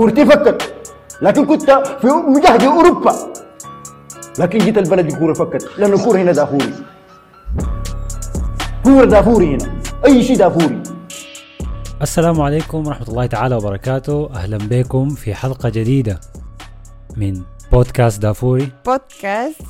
[0.00, 0.74] كورتي فكت
[1.22, 1.70] لكن كنت
[2.00, 3.14] في مجهد أوروبا.
[4.38, 5.68] لكن جيت البلد الكوره فكت.
[5.78, 6.74] لأنه الكوره هنا دافوري.
[8.84, 9.82] كورة دافوري هنا.
[10.06, 10.82] أي شيء دافوري.
[12.02, 14.30] السلام عليكم ورحمة الله تعالى وبركاته.
[14.34, 16.20] أهلا بكم في حلقة جديدة
[17.16, 17.42] من
[17.72, 18.72] بودكاست دافوري.
[18.86, 19.62] بودكاست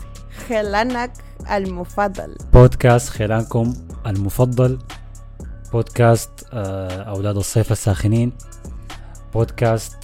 [0.48, 1.12] خلانك
[1.52, 2.34] المفضل.
[2.52, 3.74] بودكاست خلانكم
[4.06, 4.78] المفضل.
[5.72, 8.32] بودكاست آه، أولاد الصيف الساخنين.
[9.34, 9.99] بودكاست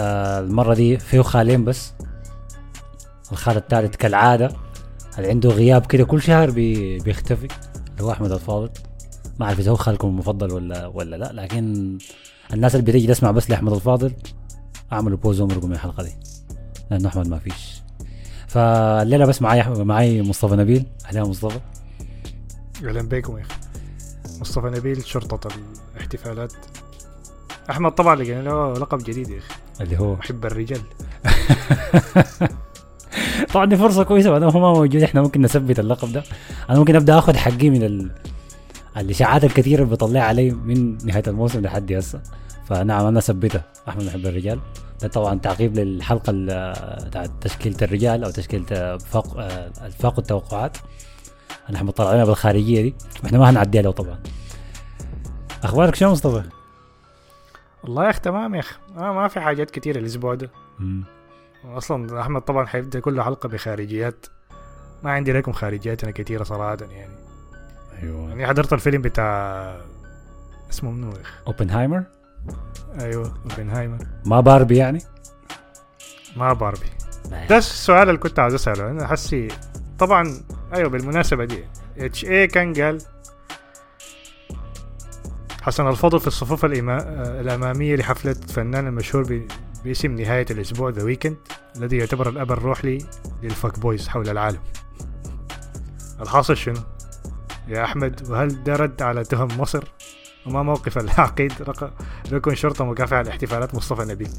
[0.00, 1.92] آه، المرة دي فيه خالين بس.
[3.32, 4.52] الخال الثالث كالعادة.
[5.18, 7.48] اللي عنده غياب كده كل شهر بي بيختفي.
[7.90, 8.70] اللي هو أحمد الفاضل.
[9.40, 11.98] ما أعرف إذا هو خالكم المفضل ولا ولا لا لكن
[12.52, 14.12] الناس اللي بتيجي تسمع بس لأحمد الفاضل
[14.92, 16.12] أعملوا بوز ومرقوا من الحلقة دي.
[16.90, 17.82] لأنه أحمد ما فيش.
[18.48, 20.86] فالليلة بس معي معي مصطفى نبيل.
[21.06, 21.60] أهلا مصطفى.
[22.84, 23.54] أهلا بكم يا أخي.
[24.40, 25.48] مصطفى نبيل شرطة
[25.94, 26.52] الاحتفالات.
[27.70, 29.54] أحمد طبعا لقينا له لقب جديد يا أخي.
[29.80, 30.80] اللي هو محب الرجال.
[33.52, 36.22] طبعا دي فرصة كويسة ما دام هو ما موجود إحنا ممكن نثبت اللقب ده.
[36.70, 38.10] أنا ممكن أبدأ آخذ حقي من ال...
[38.96, 42.20] الإشاعات الكثيرة اللي بيطلع علي من نهاية الموسم لحد هسه.
[42.68, 44.60] فنعم أنا ثبتها أحمد محب الرجال.
[45.02, 46.74] ده طبعا تعقيب للحلقة ال-
[47.06, 49.38] بتاعت تشكيلة الرجال أو تشكيلة فاق
[49.84, 50.76] الفاق التوقعات
[51.70, 52.94] نحن مطلعينها بالخارجية دي.
[53.26, 54.18] إحنا ما هنعديها له طبعا.
[55.62, 56.42] أخبارك شو مصطفى؟
[57.84, 58.74] والله يا أخي تمام يا أخي.
[58.96, 60.50] آه ما في حاجات كتيرة الأسبوع ده.
[60.78, 61.04] مم.
[61.64, 64.26] أصلا أحمد طبعا حيبدأ كل حلقة بخارجيات.
[65.02, 67.14] ما عندي لكم خارجيات أنا كتيرة صراحة يعني.
[68.02, 68.28] أيوه.
[68.28, 69.76] يعني حضرت الفيلم بتاع
[70.70, 72.02] اسمه منو يا أخي؟ أوبنهايمر؟
[73.00, 73.98] أيوه أوبنهايمر.
[74.26, 75.02] ما باربي يعني؟
[76.36, 76.86] ما باربي.
[77.48, 79.48] ده السؤال اللي كنت عاوز أسأله أنا حسي
[79.98, 80.34] طبعا
[80.74, 81.64] أيوه بالمناسبة دي.
[81.98, 82.98] إتش اي كان قال؟
[85.62, 86.64] حسن الفضل في الصفوف.
[86.64, 86.70] آه،
[87.40, 89.46] الأمامية لحفلة فنان المشهور.
[89.84, 91.36] باسم نهاية الأسبوع ذا ويكند
[91.76, 92.98] الذي يعتبر الأب الروحي
[93.42, 94.60] للفاك بويز حول العالم
[96.20, 96.80] الحاصل شنو
[97.68, 99.84] يا أحمد وهل ده رد على تهم مصر
[100.46, 101.52] وما موقف العقيد.
[102.32, 104.30] ركن شرطه مكافحة لاحتفالات مصطفى نبيل.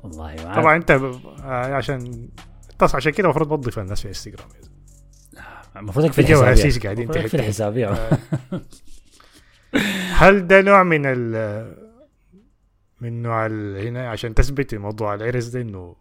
[0.00, 0.54] والله.
[0.54, 0.90] طبعا أنت.
[0.90, 2.28] آه عشان
[2.78, 4.48] تص عشان كده المفروض توظف الناس في انستغرام
[5.78, 7.34] المفروض في جو أسيس قاعدين في.
[7.34, 7.88] الحسابية.
[7.88, 8.18] آه.
[10.20, 11.88] هل ده نوع من ال
[13.00, 13.86] من نوع ال...
[13.86, 15.96] هنا عشان تثبت موضوع العرس ده إنه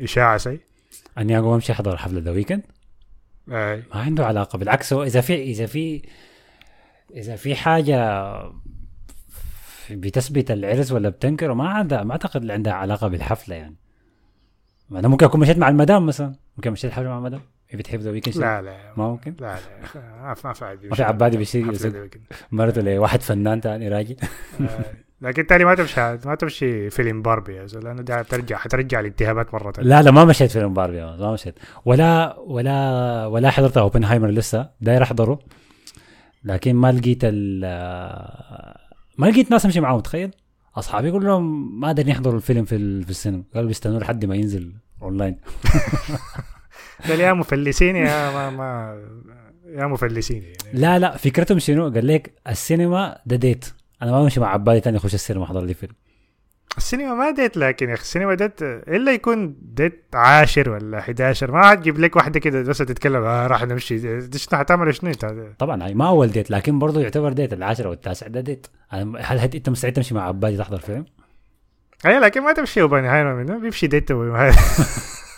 [0.00, 0.60] إشاعة سي
[1.18, 2.62] اني اقوم امشي احضر حفلة ذا ويكند.
[3.46, 4.92] ما عنده علاقة بالعكس.
[4.92, 6.02] هو إذا في إذا في
[7.14, 8.32] إذا في حاجة
[9.90, 13.76] بتثبت العرس ولا بتنكره ما عندها ما أعتقد اللي عندها علاقة بالحفلة يعني.
[14.92, 16.34] أنا ممكن أكون مشيت مع المدام مثلا.
[16.56, 17.40] ممكن مشيت حفلة مع المدام.
[17.76, 18.76] بتحب ذا ويكند لا لا.
[18.96, 19.46] ما ممكن لا
[19.94, 20.00] لا.
[20.22, 22.22] ما في ما في عادي ما في عبادي بيصير كده.
[22.52, 24.16] مرته لواحد فنان تاني راجل.
[24.60, 24.84] آه.
[25.20, 29.70] لكن تاني ما تمشي ما تمشي فيلم باربي يا لأنه ده ترجع حترجع الاتهامات مرة
[29.70, 29.88] تانية.
[29.88, 31.54] لا لا ما مشيت فيلم باربي ما مشيت.
[31.84, 35.38] ولا ولا ولا حضرت أوبنهايمر لسه داير أحضره.
[36.44, 37.60] لكن ما لقيت ال
[39.18, 40.30] ما لقيت ناس أمشي معاهم تخيل.
[40.76, 43.42] أصحابي كلهم ما قادرين يحضروا الفيلم في في السينما.
[43.54, 44.72] قالوا بيستنوا لحد ما ينزل
[45.02, 45.36] أونلاين.
[47.08, 49.00] قال يا مفلسين يا ما ما
[49.66, 50.56] يا مفلسين يعني.
[50.80, 53.64] لا لا فكرتهم شنو؟ قال لك السينما ده ديت
[54.02, 55.92] أنا ما بمشي مع عبالي تاني اخش السينما احضر لي فيلم.
[56.76, 61.72] السينما ما date لكن يا أخي السينما date إلا يكون date عاشر ولا 11 ما
[61.72, 63.98] هتجيب لك واحدة كده بس تتكلم آه راح نمشي.
[64.38, 67.92] شنو حتعمل شنو أنت؟ طبعا هاي ما أول date لكن برضه يعتبر date العاشر أو
[67.92, 68.66] التاسع ده date
[69.20, 71.04] هل أنت مستعد تمشي مع عبالي تحضر فيلم؟
[72.06, 73.86] اي لكن ما تمشي اوبنهايمر منه بيمشي.
[73.86, 74.10] date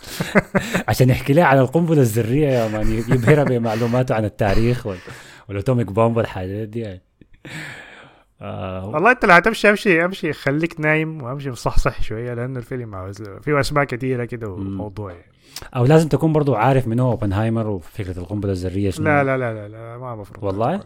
[0.89, 4.99] عشان يحكي لها عن القنبلة الذرية يا man يبهرها بمعلوماته عن التاريخ وال-
[5.49, 7.03] وال atomic bomb والحاجات دي يعني.
[8.41, 13.23] آه والله انت لو هتمشي امشي امشي خليك نايم وامشي مصحصح شوية لأنه الفيلم عاوز
[13.43, 15.33] فيه أسماء كثيره كده وموضوع يعني.
[15.77, 19.55] أو لازم تكون برضو عارف من هو أوبنهايمر وفكرة القنبلة الذرية شنو لا لا لا
[19.55, 20.81] لا, لا ما مفروض والله؟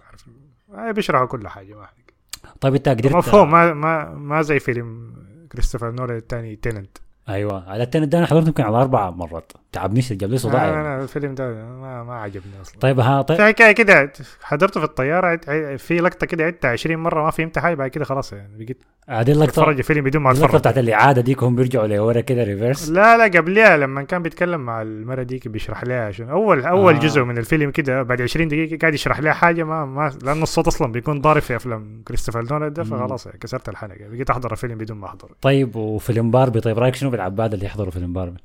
[0.74, 2.14] آه بيشرحوا كل حاجة ما عليك.
[2.60, 5.12] طيب أنت قدرت مفهوم ما ما ما زي فيلم
[5.52, 6.98] كريستوفر نولان الثاني تيننت
[7.28, 7.70] أيوه.
[7.70, 9.52] على التاني ده أنا حضرته يمكن على أربع مرات.
[9.72, 10.96] تعبنيش جاب لي صداع لا يعني.
[10.96, 14.12] لا الفيلم ده ما ما عجبني أصلا طيب ها طيب حكايه كده
[14.42, 15.36] حضرته في الطيارة
[15.76, 19.32] في لقطة كده عدتها 20 مرة ما فهمت حاجة بعد كده خلاص يعني بقيت هذه
[19.32, 22.88] اللقطة اتفرج الفيلم بدون ما اللقطة أتفرج بتاعت الإعادة ديك هم بيرجعوا لورا كده ريفرس
[22.88, 26.98] لا لا قبلها لما كان بيتكلم مع المرة ديك بيشرح لها عشان أول أول آه.
[26.98, 27.00] آه.
[27.00, 30.66] جزء من الفيلم كده بعد 20 دقيقة قاعد يشرح لها حاجة ما ما لأنه الصوت
[30.66, 32.84] أصلا بيكون ضارب في أفلام كريستوفر نولان ده.
[32.84, 36.94] فخلاص يعني كسرت الحلقة بقيت أحضر الفيلم بدون ما احضر طيب وفيلم باربي طيب رأيك
[36.94, 38.38] شنو بالعباد اللي يحضروا فيلم باربي؟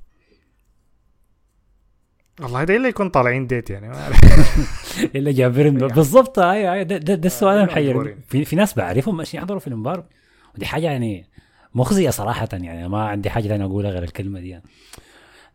[2.41, 3.91] والله ده إلا يكون طالعين ديت يعني.
[5.15, 5.77] إلا جابرين.
[5.77, 6.39] بالضبط.
[6.39, 8.15] أيوه أيوه ده, ده, ده السؤال آه،.
[8.27, 10.05] في, في ناس بعرفهم ماشي يحضروا في المباراه
[10.55, 11.25] ودي حاجة يعني
[11.75, 12.89] مخزية صراحة يعني.
[12.89, 14.63] ما عندي حاجة ثانية أقولها غير الكلمة دي يعني.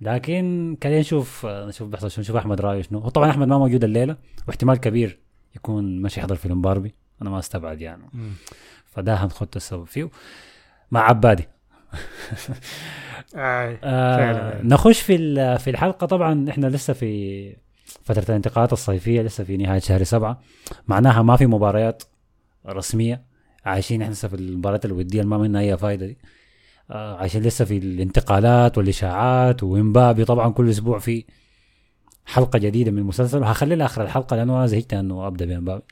[0.00, 2.98] لكن خلينا نشوف نشوف بيحصل شو نشوف أحمد رأيه شنو.
[2.98, 4.16] هو طبعا أحمد ما موجود الليلة.
[4.48, 5.18] واحتمال كبير
[5.56, 6.94] يكون ماشي يحضر فيلم باربي.
[7.22, 8.02] أنا ما أستبعد يعني.
[8.86, 10.10] فده هنخط السبب فيه.
[10.90, 11.48] مع عبادي.
[13.36, 13.78] آه.
[13.84, 14.62] آه.
[14.62, 15.16] نخش في
[15.58, 16.06] في الحلقة.
[16.06, 17.56] طبعا إحنا لسه في
[18.04, 20.40] فترة الانتقالات الصيفية لسه في نهاية شهر سبعة.
[20.88, 22.02] معناها ما في مباريات
[22.66, 23.22] رسمية.
[23.64, 26.18] عايشين إحنا لسه في المباريات الودية اللي ما منها أي فايدة دي.
[26.90, 29.62] آه عايشين لسه في الانتقالات والإشاعات.
[29.62, 31.24] وإمبابي طبعا كل أسبوع في
[32.26, 33.38] حلقة جديدة من المسلسل.
[33.38, 35.82] وهخلي لآخر الحلقة لأنه أنا زهقت انه ابدا بإمبابي.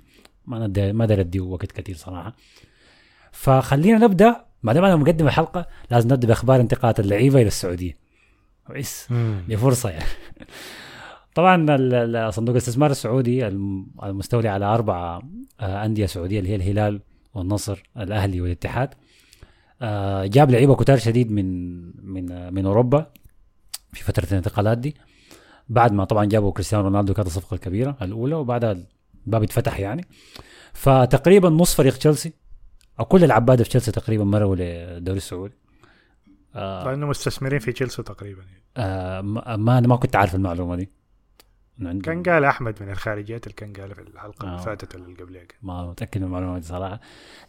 [0.46, 2.36] ما ما اديه وقت كثير صراحة.
[3.32, 7.96] فخلينا نبدأ ما دام أنا مقدم الحلقة لازم نبدأ بأخبار انتقالات اللعيبة إلى السعودية.
[8.66, 9.08] كويس.
[9.48, 10.04] دي فرصة يعني.
[11.34, 11.66] طبعا
[12.30, 15.20] صندوق الاستثمار السعودي الم- المستولي على أربع
[15.60, 17.00] آه، أندية سعودية اللي هي الهلال
[17.34, 18.94] والنصر الأهلي والاتحاد.
[19.82, 21.76] آه، جاب لعيبة كتار شديد من
[22.12, 23.06] من آه، من أوروبا
[23.92, 24.96] في فترة الانتقالات دي.
[25.68, 28.76] بعد ما طبعا جابوا كريستيانو رونالدو كانت الصفقة الكبيرة الأولى وبعدها
[29.26, 30.04] الباب اتفتح يعني.
[30.72, 32.32] فتقريبا نص فريق تشيلسي
[33.00, 35.54] أو كل العباده في تشيلسي تقريبا مروا للدوري السعودي
[36.54, 38.62] آه لأنه مستثمرين في تشيلسي تقريبا يعني.
[38.76, 39.20] آه
[39.56, 40.90] ما أنا ما كنت عارف المعلومة دي
[42.02, 44.50] كان قال أحمد من الخارجيات اللي كان قال في الحلقة آه.
[44.50, 45.42] اللي فاتت ولا اللي قبلها.
[45.62, 47.00] ما متأكد من المعلومة دي صراحة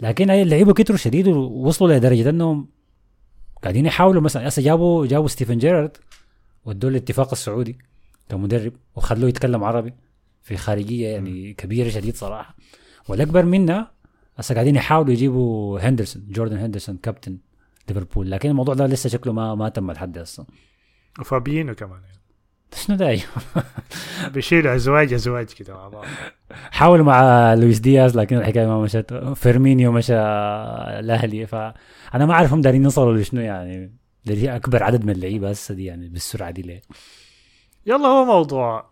[0.01, 2.67] لكن اللعيبه كتروا شديد ووصلوا لدرجة إنهم
[3.63, 5.97] قاعدين يحاولوا مثلا هسه جابوا جابوا ستيفن جيرارد
[6.65, 7.77] ودوه الاتفاق السعودي
[8.29, 9.93] كمدرب وخلوه يتكلم عربي
[10.41, 12.55] في خارجية يعني كبيرة شديد صراحة
[13.09, 13.91] والأكبر منها
[14.37, 17.37] هسه قاعدين يحاولوا يجيبوا هندرسون جوردن هندرسون كابتن
[17.89, 20.45] ليفربول لكن الموضوع ده لسه شكله ما ما تم لحد هسه.
[21.19, 22.01] وفابينو كمان.
[22.01, 22.17] يعني.
[22.75, 23.17] شنو ده؟
[24.33, 26.05] بيشيلوا ازواج أزواج كده مع بعض.
[26.51, 29.13] حاولوا مع لويس دياز لكن الحكاية ما مشت.
[29.35, 30.15] فيرمينيو مشى
[30.99, 33.97] الأهلي فانا ما أعرف هم دارين يوصلوا لشنو يعني.
[34.27, 36.81] اللي أكبر عدد من اللعيبة هسه دي يعني بالسرعة دي ليه؟
[37.85, 38.89] يلا هو موضوع.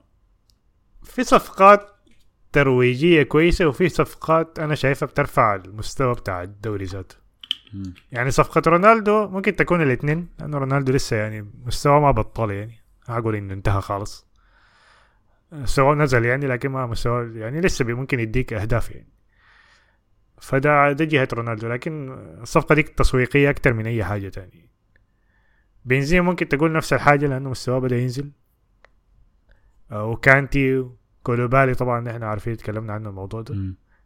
[1.03, 1.94] في صفقات
[2.56, 7.16] ترويجيه كويسة وفي صفقات أنا شايفها بترفع المستوى بتاع الدوري ذاته.
[8.12, 12.84] يعني صفقة رونالدو ممكن تكون الاثنين لأنه رونالدو لسه يعني مستواه ما بطل يعني.
[13.10, 14.28] أقول إنه انتهى خالص.
[15.52, 19.10] مستواه نزل يعني لكن ما مستواه يعني لسه ممكن يديك أهداف يعني.
[20.42, 22.12] فده ده جهة رونالدو لكن
[22.42, 24.69] الصفقة دي تسويقية أكتر من أي حاجة تانية.
[25.86, 28.31] بنزيما ممكن تقول نفس الحاجة لأنه مستواه بدأ ينزل.
[29.92, 30.86] آه، وكانتي
[31.25, 33.56] كولوبالي طبعا نحن عارفين تكلمنا عنه الموضوع ده.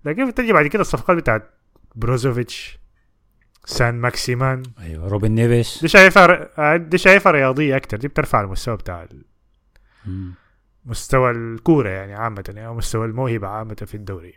[0.06, 1.50] لكن بتجي بعد كده الصفقات بتاعت
[1.96, 2.80] بروزوفيتش
[3.66, 4.64] سان ماكسيمان.
[4.80, 6.78] أيوه روبن نيفيش دي شايفها ر...
[6.78, 9.24] دي شايفها رياضية أكتر دي بترفع المستوى بتاع ال-.
[10.86, 14.34] مستوى الكورة يعني عامة يعني أو مستوى الموهبة عامة في الدوري.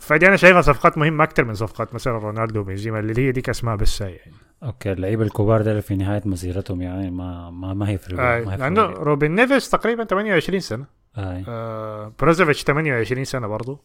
[0.00, 3.76] فدي أنا شايفها صفقات مهمة أكتر من صفقات مثلا رونالدو وبنزيما اللي هي ديك اسماء
[3.76, 4.32] بس يعني.
[4.62, 8.82] okay اللعيبة الكبار دول في نهاية مسيرتهم يعني ما ما ما هيفرقوا آه ما لأنه
[8.82, 10.99] هيفرقوا روبن نيفيس تقريبا 28 سنة.
[11.16, 11.44] آه.
[11.48, 13.80] آه بروزوفيتش 28 سنة برضه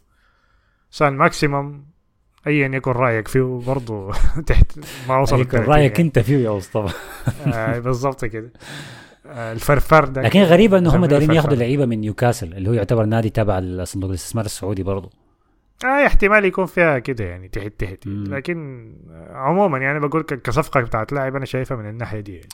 [0.92, 1.83] سان ماكسيمان
[2.48, 4.12] ايا يكن رأيك فيه برضه
[4.48, 6.00] تحت ما وصل يكون 30 رأيك.
[6.00, 6.94] أنت فيه يا مصطفى
[7.48, 8.51] آه بالضبط كده
[9.25, 11.31] آه الفرفر ده لكن غريبة أنه هم دايرين.
[11.31, 15.10] ياخذوا لعيبة من نيوكاسل اللي هو يعتبر نادي تابع لصندوق الاستثمار السعودي برضه
[15.86, 18.08] آه احتمال يكون فيها كده يعني تحت تحت.
[18.08, 22.48] لكن آه، عموما يعني بقول كصفقة بتاعت لاعب أنا شايفها من الناحية دي يعني.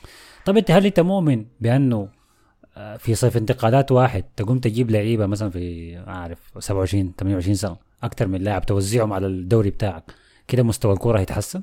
[0.45, 2.09] طب أنت هل أنت مؤمن بأنه
[2.97, 8.41] في صيف انتقالات واحد تقوم تجيب لعيبة مثلا في أعرف 27 28 سنة أكثر من
[8.41, 10.03] لاعب توزعهم على الدوري بتاعك
[10.47, 11.61] كده مستوى الكورة هيتحسن؟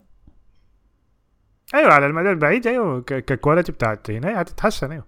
[1.75, 5.05] أيوه على المدى البعيد أيوه ككواليتي بتاعت هنا هتتحسن أيوه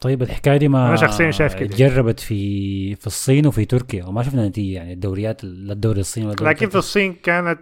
[0.00, 1.76] طيب الحكاية دي ما أنا شخصياً شايف كده.
[1.76, 6.34] جربت في في الصين وفي تركيا وما شفنا نتيجة يعني الدوريات لا الدوري الصيني ولا
[6.48, 6.78] لكن في.
[6.78, 7.58] الصين كانت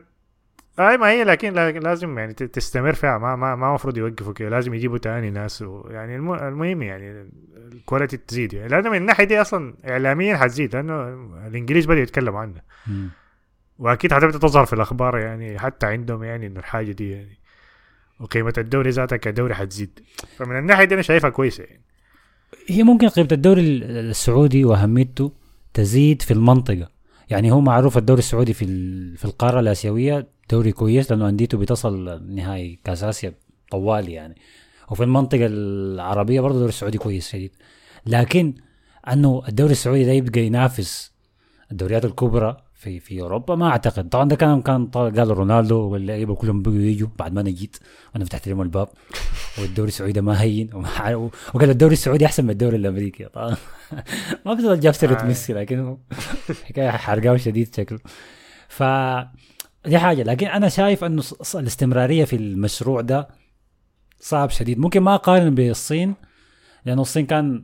[0.80, 3.18] اي ما هي لكن لا- لازم يعني تستمر فيها.
[3.18, 7.30] ما ما ما المفروض يوقفوا كده لازم يجيبوا تاني ناس و يعني الم- المهم يعني
[7.72, 8.68] ال quality تزيد يعني.
[8.68, 11.08] لأنه من الناحية دي أصلا اعلاميا حتزيد لأنه
[11.46, 12.62] الإنجليز بدأوا يتكلموا عنها.
[13.78, 17.38] وأكيد حتبدأ تظهر في الأخبار يعني حتى عندهم يعني إنه الحاجة دي يعني
[18.20, 20.00] وقيمة الدوري ذاتها كدوري حتزيد.
[20.36, 21.82] فمن الناحية دي أنا شايفها كويسة يعني.
[22.68, 25.32] هي ممكن قيمة الدوري ال- السعودي وأهميته
[25.74, 26.88] تزيد في المنطقة.
[27.30, 28.64] يعني هو معروف الدوري السعودي في
[29.16, 33.34] في القارة الآسيوية دوري كويس لأنه أنديته بتصل نهائي كأس آسيا
[33.70, 34.34] طوالي يعني.
[34.90, 37.50] وفي المنطقة العربية برضه الدوري السعودي كويس شديد.
[38.06, 38.54] لكن
[39.12, 41.12] أنه الدوري السعودي ده يبقى ينافس
[41.72, 44.08] الدوريات الكبرى في في أوروبا ما أعتقد.
[44.08, 47.76] طبعا ده كان كان قال رونالدو واللعيبة كلهم بقوا يجوا بعد ما أنا جيت
[48.14, 48.88] وأنا فتحت لهم الباب
[49.58, 53.24] والدوري السعودي ما هين وما- وقال الدوري السعودي أحسن من الدوري الأمريكي.
[53.24, 53.56] طبعا
[54.46, 55.24] ما في جاب سيرة آه.
[55.24, 55.96] ميسي لكن
[56.64, 57.98] حكاية حرقاوي شديد شكله.
[58.68, 58.82] ف
[59.86, 60.22] دي حاجة.
[60.22, 61.22] لكن أنا شايف إنه
[61.54, 63.28] الاستمرارية في المشروع ده
[64.20, 64.78] صعب شديد.
[64.78, 66.14] ممكن ما أقارن بالصين
[66.86, 67.62] لأنه الصين كان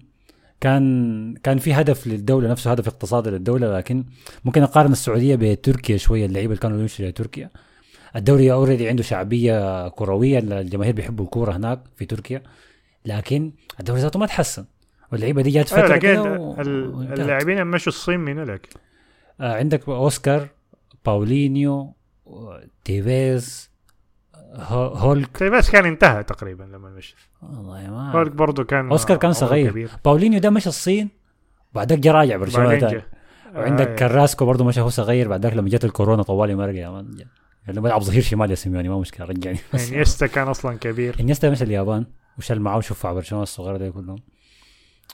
[0.60, 4.04] كان كان في هدف للدولة نفسه هدف اقتصادي للدولة لكن
[4.44, 7.50] ممكن اقارن السعودية بتركيا شوية اللعيبة اللي كانوا يمشوا لتركيا.
[8.16, 12.42] الدوري already عنده شعبية كروية الجماهير بيحبوا الكورة هناك في تركيا
[13.04, 14.64] لكن الدوري ذاته ما تحسن.
[15.12, 16.60] واللعيبة دي جات أيوة، فترة كده و-.
[17.02, 18.68] اللاعبين اللي مشوا الصين منو لك
[19.40, 20.48] آه عندك أوسكار
[21.06, 21.94] باولينيو
[22.84, 23.70] تيفيز
[24.58, 25.42] هولك.
[25.42, 29.70] بس كان انتهى تقريبا لما مشى والله ما هولك برضه كان أوسكار كان صغير.
[29.70, 29.90] كبير.
[30.04, 31.08] باولينيو ده مشى الصين
[31.74, 33.02] بعدك جا راجع برشلونة.
[33.54, 37.00] وعندك آه، كراسكو برضه مشى هو صغير بعدك لما جت الكورونا طوالي ما رجع ما
[37.00, 37.24] رجع
[37.68, 39.58] له بلعب ظهير شمال يا سيميوني ما مشكلة رجعني.
[39.74, 41.16] بس انيستا كان أصلا كبير.
[41.20, 42.06] إنيستا مشى اليابان
[42.38, 44.18] وشال معاه شوف برشلونة الصغيرة دي كلهم.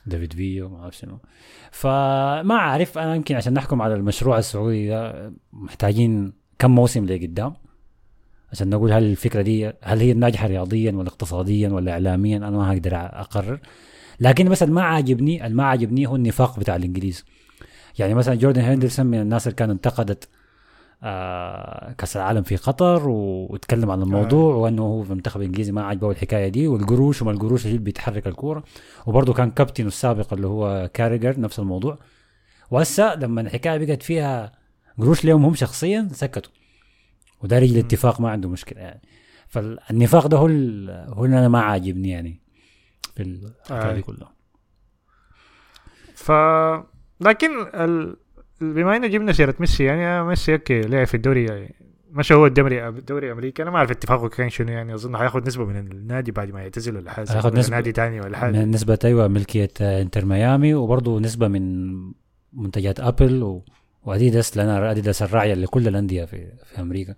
[0.07, 1.19] ديفيد فيا ما أعرف شنو.
[1.71, 7.55] فما أعرف أنا يمكن عشان نحكم على المشروع السعودي ده محتاجين كم موسم لقدام.
[8.53, 12.73] عشان نقول هل الفكرة دي هل هي ناجحة رياضيا ولا اقتصاديا ولا اعلاميا؟ أنا ما
[12.73, 13.61] هقدر أقرر.
[14.21, 17.25] لكن مثلا ما عاجبني ما عاجبني هو النفاق بتاع الإنجليز.
[17.99, 20.29] يعني مثلا جوردن هندرسون من الناس اللي كانت انتقدت
[21.03, 26.11] آه كأس العالم في قطر وتكلم عن الموضوع وأنه هو في المنتخب الإنجليزي ما عجبه
[26.11, 28.65] الحكاية دي والقروش وما القروش اللي بيتحرك الكورة.
[29.07, 31.99] وبرضه كان كابتن السابق اللي هو كاريجر نفس الموضوع.
[32.71, 34.53] وهسه لما الحكاية بقت فيها
[34.99, 36.53] قروش لهم هم شخصيا سكتوا.
[37.43, 39.03] وده رجل اتفاق ما عنده مشكلة يعني
[39.49, 40.47] فالنفاق ده هو
[41.15, 42.41] هو اللي أنا ما عاجبني يعني
[43.17, 43.95] في الحكاية.
[43.95, 44.33] دي كلها
[46.15, 46.33] ف
[47.21, 48.17] لكن ال...
[48.61, 51.75] بما إنه جبنا سيرة ميسي يعني ميسي okay لعب في الدوري يعني
[52.11, 55.65] مشى هو الدوري الدوري الأمريكي أنا ما أعرف اتفاقه كان شنو يعني أظن هياخد نسبة
[55.65, 57.77] من النادي بعد ما يعتزل ولا حاجة هياخد ولا نسبة.
[57.77, 61.93] نادي تاني ولا حاجة من نسبة أيوة ملكية آه، إنتر ميامي وبرضه نسبة من
[62.53, 63.65] منتجات أبل و...
[64.05, 67.15] وأديداس لأن أديداس الراعية لكل الأندية في في أمريكا.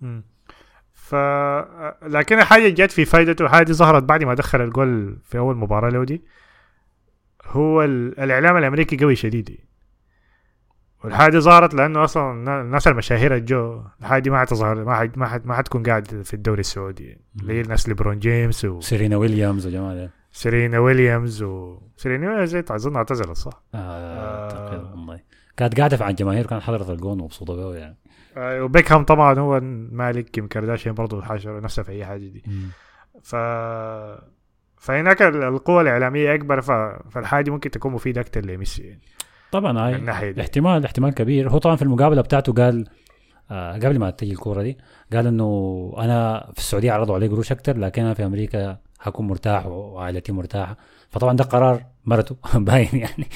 [0.00, 0.24] مم.
[0.92, 1.14] ف
[2.02, 6.04] لكن الحاجة جت في فايدته هذه ظهرت بعد ما دخل الجول في أول مباراة له
[6.04, 6.22] دي.
[7.46, 8.20] هو ال...
[8.20, 9.58] الإعلام الأمريكي قوي شديد.
[11.04, 15.26] والحاجة ظهرت لأنه أصلا النا- الناس المشاهير الجو الحاجة دي ما حتظهر ما حد ما
[15.26, 17.18] حد ما حتكون قاعد في الدوري السعودي.
[17.40, 20.10] اللي هي الناس ليبرون جيمس سيرينا ويليامز وجماعة ده.
[20.32, 25.20] وسيرينا ويليامز وسيرينا ويليامز اظن اعتزلت صح؟ آه أعتقد والله.
[25.58, 27.96] كانت قاعدة مع الجماهير كانت حضرت الجون ومبسوطة بيه يعني.
[28.36, 29.60] آه، وبيكهام طبعا هو
[29.92, 32.42] مالك كيم كارداشيان برضه حاشر نفسها في أي حاجة دي.
[33.22, 33.36] ف
[34.76, 36.70] فهناك ال- القوة الإعلامية أكبر ف...
[37.10, 39.00] فالحاجة دي ممكن تكون مفيدة أكتر لميسي يعني.
[39.52, 40.40] طبعا هاي الناحية دي.
[40.40, 41.50] احتمال احتمال كبير.
[41.50, 42.84] هو طبعا في المقابلة بتاعته قال
[43.50, 44.78] آه قبل ما تجي الكورة دي
[45.12, 49.66] قال إنه أنا في السعودية عرضوا علي قروش أكتر لكن أنا في أمريكا حكون مرتاح
[49.66, 50.76] وعائلتي مرتاحة.
[51.10, 52.36] فطبعا ده قرار مرته.
[52.54, 53.26] باين يعني.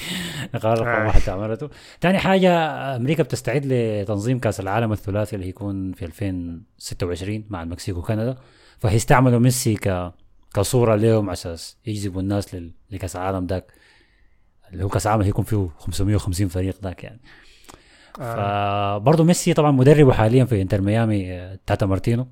[0.53, 1.05] قرار رقم آه.
[1.07, 1.69] واحد بتاع مرته.
[2.01, 2.49] تاني حاجة
[2.95, 8.35] أمريكا بتستعد لتنظيم كأس العالم الثلاثي اللي هيكون في 2026 مع المكسيك وكندا.
[8.79, 10.11] فهيستعملوا ميسي ك
[10.53, 13.71] كصورة لهم على أساس يجذبوا الناس لل- لكأس العالم داك.
[14.73, 17.21] اللي هو كأس العالم هيكون فيه 550 فريق ذاك يعني.
[18.19, 18.99] آه.
[18.99, 22.27] فبرضه ميسي طبعا مدربه حاليا في إنتر ميامي آه، تاتا مارتينو.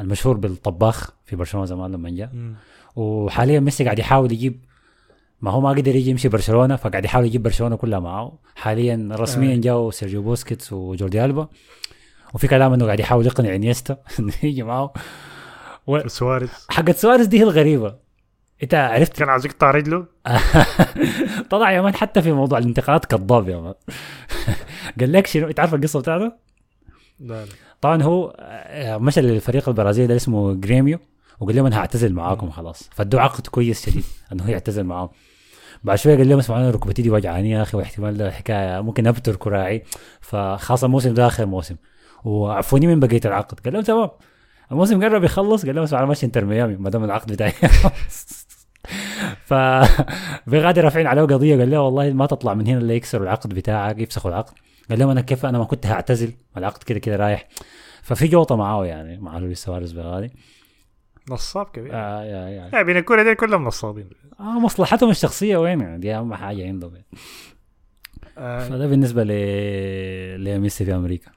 [0.00, 2.30] المشهور بالطباخ في برشلونة زمان لما جاء.
[2.96, 4.64] وحاليا ميسي قاعد يحاول يجيب
[5.40, 8.38] ما هو ما قدر يجي يمشي برشلونة فقاعد يحاول يجيب برشلونة كلها معه.
[8.54, 9.58] حاليا رسميا آه.
[9.60, 11.48] جاوا سيرجيو بوسكيتس وجوردي ألبا.
[12.34, 14.92] وفي كلام إنه قاعد يحاول يقنع إنيستا إنه يجي معه.
[15.86, 16.50] و- سواريز.
[16.70, 17.96] حقت سواريز دي هي الغريبة.
[18.62, 20.06] إنت عرفت؟ كان عايز يقطع رجله؟
[21.50, 23.74] طلع يا man حتى في موضوع الانتقادات كذاب يا man.
[25.00, 26.32] قال لك شنو؟ انت عارف القصة بتاعته؟
[27.20, 27.50] لا لا.
[27.82, 30.98] طبعا هو آه، مشى للفريق البرازيلي ده اسمه جريميو
[31.40, 32.90] وقال لهم أنا هعتزل معاكم خلاص.
[32.92, 35.08] فادوه عقد كويس شديد إنه هو يعتزل معاهم.
[35.84, 39.06] بعد شوية قال لهم اسمعوا أنا ركبتي دي وجعاني يا أخي واحتمال ده حكاية ممكن
[39.06, 39.82] أبتر كراعي.
[40.20, 41.76] فخاصة الموسم ده آخر موسم.
[42.24, 43.60] وعفوني من بقية العقد.
[43.60, 44.10] قال لهم تمام.
[44.72, 47.52] الموسم قرب يخلص قال لهم اسمع أنا ماشي انتر ميامي ما دام العقد بتاعي
[49.48, 49.54] ف
[50.50, 53.98] بغادي رافعين عليه قضية قال له والله ما تطلع من هنا إلا يكسروا العقد بتاعك
[53.98, 54.54] يفسخوا العقد.
[54.90, 57.48] قال لهم أنا كيف أنا ما كنت هعتزل؟ العقد كده كده رايح.
[58.02, 60.32] ففي جوطة معاه يعني مع لويس سواريز بغادي
[61.30, 61.90] نصاب كبير.
[61.94, 64.10] آه يا يا يعني بين الكورة دي كلهم نصابين.
[64.40, 67.06] آه مصلحتهم الشخصية وين يعني؟ دي أهم حاجة عندهم يعني.
[68.38, 68.68] آه.
[68.68, 69.28] فده بالنسبة ل
[70.44, 71.30] لميسي في أمريكا.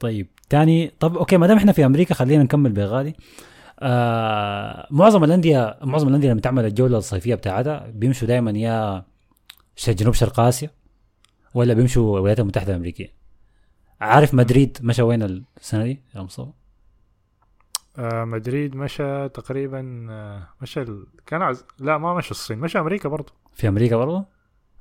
[0.00, 0.92] طيب تاني.
[1.00, 3.16] طب okay ما دام إحنا في أمريكا خلينا نكمل بغادي.
[3.80, 9.04] آه معظم الأندية معظم الأندية لما تعمل الجولة الصيفية بتاعتها بيمشوا دائما يا
[9.88, 10.70] جنوب شرق آسيا.
[11.54, 13.12] ولا بيمشوا الولايات المتحدة الأمريكية
[14.00, 16.50] عارف مدريد مشى وين السنة دي يا مصطفى؟
[17.98, 21.06] آه مدريد مشى تقريبا آه مشى ال...
[21.26, 21.64] كان عز...
[21.78, 24.24] لا ما مشى الصين مشى أمريكا برضه في أمريكا برضه؟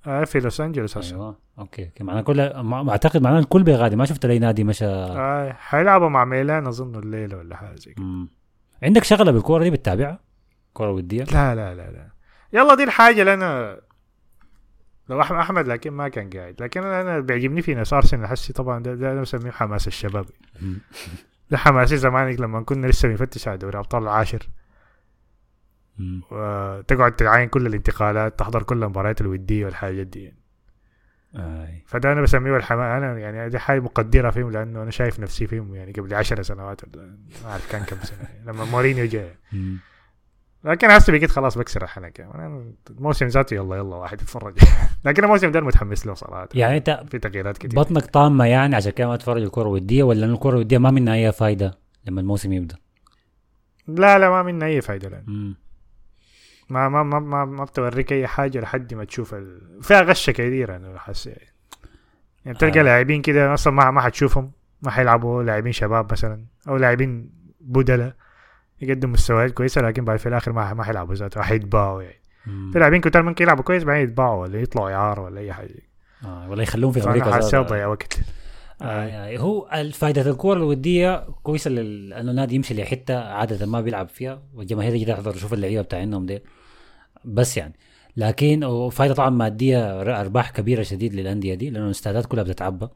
[0.08, 3.96] آه في لوس أنجلوس هسه أيوه okay okay معناه كل ما أعتقد معناه الكل بيغادي
[3.96, 8.06] ما شفت أي نادي مشى آه حيلعبوا مع ميلان أظن الليلة ولا حاجة زي كده.
[8.84, 10.20] عندك شغلة بالكورة دي بتتابعها؟
[10.74, 12.10] كورة ودية؟ لا لا لا لا
[12.54, 13.80] يلا دي الحاجة اللي أنا
[15.10, 18.84] لو احمد أحمد لكن ما كان قاعد لكن أنا بيعجبني في ناس ارسنال حسي طبعا
[18.84, 20.26] ده, ده أنا بسميه حماس الشباب.
[21.52, 24.50] ده حماسي زمانك لما كنا لسه بنفتش على دوري أبطال العاشر
[25.98, 26.22] مم.
[26.32, 30.40] وتقعد تعاين كل الانتقالات تحضر كل المباريات الودية والحاجات دي يعني.
[31.36, 31.84] آي.
[31.88, 35.76] فده أنا بسميه الحماس أنا يعني دي حاجة مقدرة فيهم لأنه أنا شايف نفسي فيهم
[35.76, 39.78] يعني قبل عشر سنوات ولا ما أعرف كان كم سنة لما مورينيو جاء مم.
[40.64, 44.60] لكن هسه بقيت خلاص بكسر يعني أنا الموسم ذاته يلا يلا واحد يتفرج.
[45.06, 46.50] لكن الموسم ده متحمس له صراحة.
[46.54, 47.80] يعني أنت في تغييرات كتير.
[47.80, 51.14] بطنك طامة يعني عشان كده ما تتفرج الكوره الودية ولا إن الكوره الودية ما منها
[51.14, 52.76] أي فايدة لما الموسم يبدأ؟
[53.88, 55.56] لا لا ما منها أي فايدة لأن.
[56.70, 59.62] ما ما ما ما, ما بتوريك أي حاجة لحد ما تشوف ال...
[59.84, 61.54] فيها غشه كثيرة أنا حاسس يعني.
[62.46, 62.84] يعني بتلقى آه.
[62.84, 64.52] لاعبين كده أصلا ما ما حتشوفهم
[64.82, 68.14] ما حيلعبوا لاعبين شباب مثلا أو لاعبين بدلة.
[68.82, 72.20] يقدموا مستويات كويسة لكن بعد في الآخر ما ما حيلعبوا ذاته حيتباعوا يعني.
[72.74, 75.70] في لاعبين كتار ممكن يلعبوا كويس بعدين يتباعوا ولا يطلعوا اعاره ولا أي حاجة
[76.26, 76.50] آه.
[76.50, 77.66] ولا يخلوهم في أمريكا زاد.
[77.68, 78.20] ضيع وقت
[78.82, 78.86] آه.
[78.86, 79.38] آه.
[79.38, 84.92] هو فائده الكورة الودية كويسة لل- لأنه نادي يمشي لحتة عادة ما بيلعب فيها والجماهير
[84.92, 86.40] تجي تحضر تشوف اللعيبة بتاعينهم دي
[87.26, 87.74] بس يعني
[88.18, 92.88] لكن وفائدة طبعا مادية ر- أرباح كبيرة شديد للأندية دي لأنه الاستادات كلها بتتعبى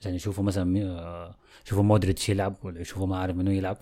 [0.00, 1.34] عشان يشوفوا مثلا آه،
[1.66, 3.76] يشوفوا مودريتش يلعب ولا يشوفوا ما أعرف منو يلعب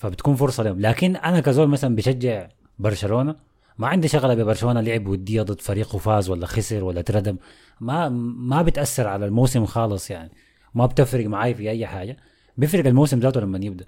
[0.00, 0.80] فبتكون فرصة لهم.
[0.80, 3.36] لكن أنا كزول مثلا بشجع برشلونة
[3.78, 7.36] ما عندي شغلة ببرشلونة لعب ودية ضد فريق وفاز ولا خسر ولا تردم.
[7.80, 10.30] ما ما بتأثر على الموسم خالص يعني.
[10.74, 12.16] ما بتفرق معي في أي حاجة.
[12.56, 13.84] بيفرق الموسم ذاته لما يبدأ.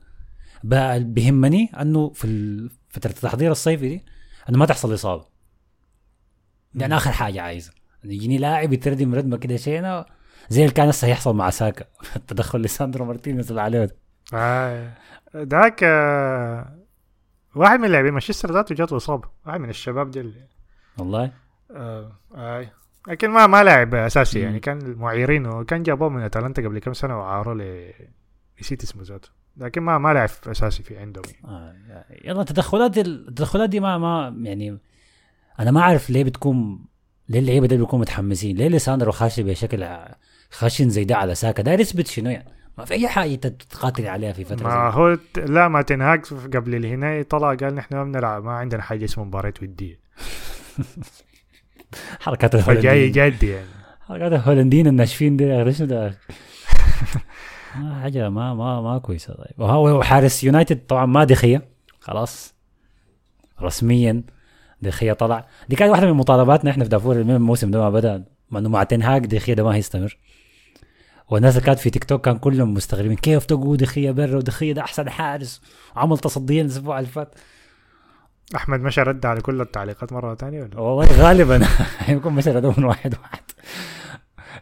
[0.65, 4.05] ب- بيهمني إنه في فتره التحضير الصيفي دي
[4.49, 5.25] إنه ما تحصل إصابة.
[6.75, 7.73] يعني آخر حاجة عايزة.
[8.05, 10.05] إنه يجيني لاعب يتردم ردمه كده شينه
[10.49, 11.85] زي اللي كان هسه هيحصل مع ساكا.
[12.17, 14.02] التدخل ليساندرو مارتينيز اللي عليه.
[14.35, 14.93] آه.
[15.37, 16.79] ذاك آه،
[17.55, 20.47] واحد من اللاعبين مانشستر ذاته جاته اصابة واحد من الشباب دي اللي
[20.99, 21.33] والله
[21.71, 22.13] آه.
[22.35, 22.67] آه.
[23.09, 24.41] لكن ما ما لاعب أساسي.
[24.41, 27.93] يعني كان معيرين وكان جابوه من أتلانتا قبل كم سنة وعاروه ل
[28.61, 31.57] نسيت اسمه ذاته لكن ما ما لعب أساسي في عندهم يعني.
[31.57, 34.79] آه يلا التدخلات التدخلات دي ما ما يعني
[35.61, 36.85] أنا ما أعرف ليه بتكون
[37.29, 39.89] ليه اللعيبة دي بيكونوا متحمسين ليه لساندرو خاشي بشكل
[40.51, 44.07] خشن زي ده على ساكا ده يثبت شنو يعني ما في أي حاجة أنت تقاتل
[44.07, 48.05] عليها في فترة ما زي هو لا ما تنهاك قبل النهائي طلع قال نحن ما
[48.05, 50.01] بنلعب ما عندنا حاجة اسمها مباراة ودية.
[52.21, 53.13] حركات الهولنديين.
[53.13, 53.67] جدي يعني.
[54.01, 56.15] حركات الهولنديين الناشفين دي شنو ده؟
[57.77, 59.35] ما حاجة ما ما ما كويسة.
[59.35, 61.69] طيب وهو حارس يونايتد طبعا ما دخيه
[62.01, 62.55] خلاص.
[63.63, 64.23] رسميا
[64.83, 65.47] دخيه طلع.
[65.69, 68.25] دي كانت واحدة من مطالباتنا إحنا في دافور الموسم ده ما بدأ.
[68.51, 70.17] ما إنه مع تنهاج دخيه ده ما هيستمر.
[71.33, 74.83] والناس اللي كانت في تيك توك كان كلهم مستغربين كيف تقول دخية برا ودخية؟ ده
[74.83, 75.63] أحسن حارس
[75.97, 77.35] وعمل تصديين الأسبوع اللي فات.
[78.57, 81.67] أحمد مشى رد على كل التعليقات مرة ثانية ولا؟ والله غالبا
[82.09, 83.43] يكون مشى من واحد واحد.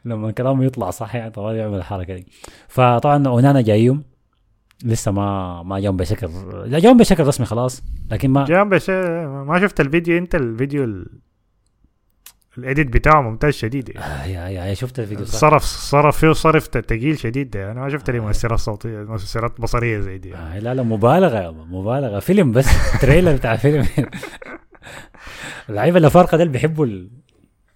[0.05, 2.27] لما كلامه يطلع صح يعني طبعا يعمل الحركة دي.
[2.69, 4.03] فطبعا أونانا جايهم
[4.85, 6.29] لسه ما ما جاهم بشكل
[6.67, 11.07] لا جاهم بشكل رسمي خلاص لكن ما جام بس ما شفت الفيديو أنت الفيديو ال...
[12.61, 14.07] الإيديت بتاعه ممتاز شديد يعني.
[14.07, 17.89] آه يا يا شفت الفيديو صح؟ صرف صرف فيه صرف تقيل شديد ده أنا ما
[17.89, 22.19] شفت لي مؤثرات صوتية مؤثرات بصرية زي دي آه لا لا مبالغة يا مبالغة.
[22.19, 22.69] فيلم بس
[23.03, 23.87] تريلر بتاع فيلم.
[25.71, 26.87] اللعيبه اللي فارقة ده اللي بيحبوا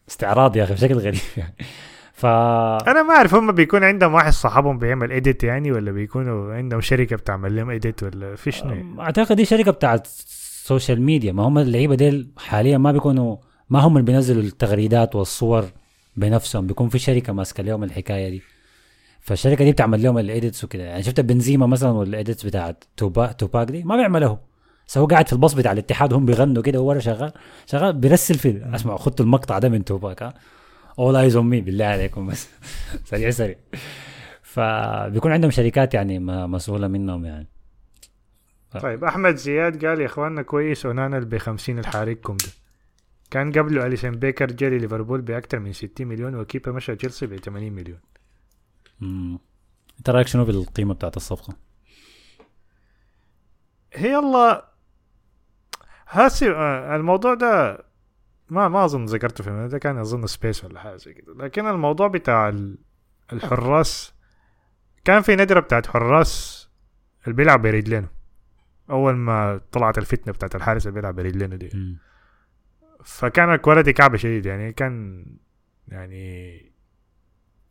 [0.07, 1.55] الاستعراض يا أخي بشكل غريب يعني.
[2.13, 6.81] ف أنا ما أعرف هم بيكون عندهم واحد صاحبهم بيعمل edit يعني ولا بيكونوا عندهم
[6.81, 11.43] شركة بتعمل لهم edit ولا في شنو؟ أعتقد دي شركة بتاعت ال social media ما
[11.43, 13.37] هم اللعيبة ديل حاليا ما بيكونوا
[13.71, 15.65] ما هم اللي بينزلوا التغريدات والصور
[16.17, 18.43] بنفسهم؟ بيكون في شركة ماسكة لهم الحكاية دي.
[19.21, 20.83] فالشركة دي بتعمل لهم ال edits وكده.
[20.83, 24.41] يعني شفت بنزيما مثلا وال edits بتاعت توبا توباك دي؟ ما بيعملها
[24.87, 27.33] سو هو قاعد في الباص بتاع الاتحاد وهم بيغنوا كده وورا شغال.
[27.67, 30.35] شغال بيرسل في اسمع خدت المقطع ده من توباك ها.
[30.99, 32.49] All Eyez on Me بالله عليكم بس.
[33.11, 33.57] سريع سريع.
[34.43, 37.47] فبيكون عندهم شركات يعني مسؤولة منهم يعني.
[38.81, 42.64] طيب أحمد زياد قال يا إخواننا كويس اونانا ب 50 الحارقكم ده
[43.35, 47.73] كان قبله أليسن بيكر جري ليفربول بأكثر من 60 مليون وكيبا مشى تشيلسي ب 80
[47.73, 47.99] مليون
[49.01, 49.39] مم.
[49.99, 51.57] انت رايك شنو بالقيمة بتاعت الصفقة؟
[53.95, 54.63] هي والله
[56.09, 57.85] هسي آه، الموضوع ده
[58.51, 62.09] ما ما أظن ذكرته في ده كان أظن space ولا حاجة زي كده لكن الموضوع
[62.09, 62.79] بتاع ال-
[63.33, 64.15] الحراس
[65.05, 66.69] كان في ندرة بتاعت حراس
[67.25, 68.09] اللي بيلعب برجلينه
[68.91, 71.99] أول ما طلعت الفتنة بتاعت الحارس اللي بيلعب برجلينه دي مم.
[73.05, 75.25] فكان ال quality كعبه شديد يعني كان
[75.89, 76.57] يعني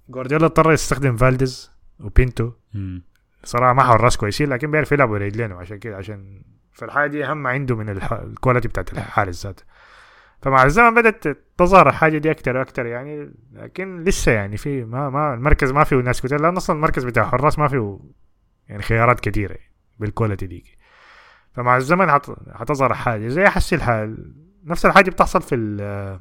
[0.09, 3.03] جوارديولا اضطر يستخدم فالديز وبينتو مم.
[3.43, 6.41] صراحة ما حراس كويسين لكن بيعرف يلعب برجلينه عشان كده عشان
[6.71, 7.89] فالحاجه دي اهم عنده من.
[8.11, 9.63] ال quality بتاعت الحارس ذاته
[10.41, 11.23] فمع الزمن بدأت
[11.57, 15.95] تظهر الحاجة دي أكتر وأكتر يعني لكن لسه يعني في ما ما المركز ما فيه
[15.95, 17.99] ناس كتير لأن أصلا المركز بتاع الحراس ما فيه
[18.69, 20.65] يعني خيارات كثيره يعني بال quality دي
[21.53, 22.31] فمع الزمن حت...
[22.53, 24.33] حتظهر الحاجة زي حسي الحال
[24.65, 26.19] نفس الحاجة بتحصل في ال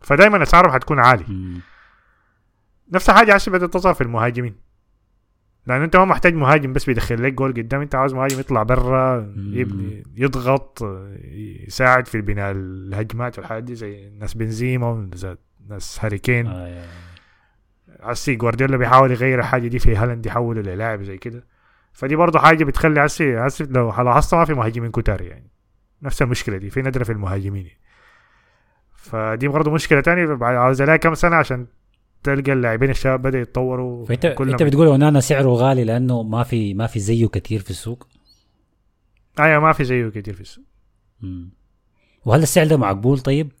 [0.00, 1.26] فدايما أسعارهم حتكون عالية.
[1.28, 1.60] مم.
[2.92, 4.54] نفس الحاجة هسه بدأت تظهر في المهاجمين.
[5.66, 7.80] لأن أنت ما محتاج مهاجم بس بيدخل لك جول قدام.
[7.80, 10.82] أنت عاوز مهاجم يطلع برا يبني يضغط
[11.66, 15.36] يساعد في بناء الهجمات والحاجات دي زي ناس بنزيما زي
[15.68, 16.84] ناس هاري كين آه،
[18.00, 21.44] هسي جوارديولا بيحاول يغير الحاجة دي في هالاند يحوله للاعب زي كده.
[21.92, 25.53] فدي برضه حاجة بتخلي هسي هسي لو لاحظت ما في مهاجمين كتار يعني.
[26.02, 27.68] نفس المشكلة دي في ندرة في المهاجمين
[28.96, 31.66] فدي برضه مشكلة تانية بعد عاوز لها كم سنة عشان
[32.22, 36.86] تلقى اللاعبين الشباب بدأ يتطوروا فانت أنت بتقول اونانا سعره غالي لأنه ما في ما
[36.86, 38.06] في زيه كثير في السوق
[39.40, 40.64] أيوه ما في زيه كتير في السوق
[41.20, 41.50] مم.
[42.24, 43.52] وهل السعر ده مقبول طيب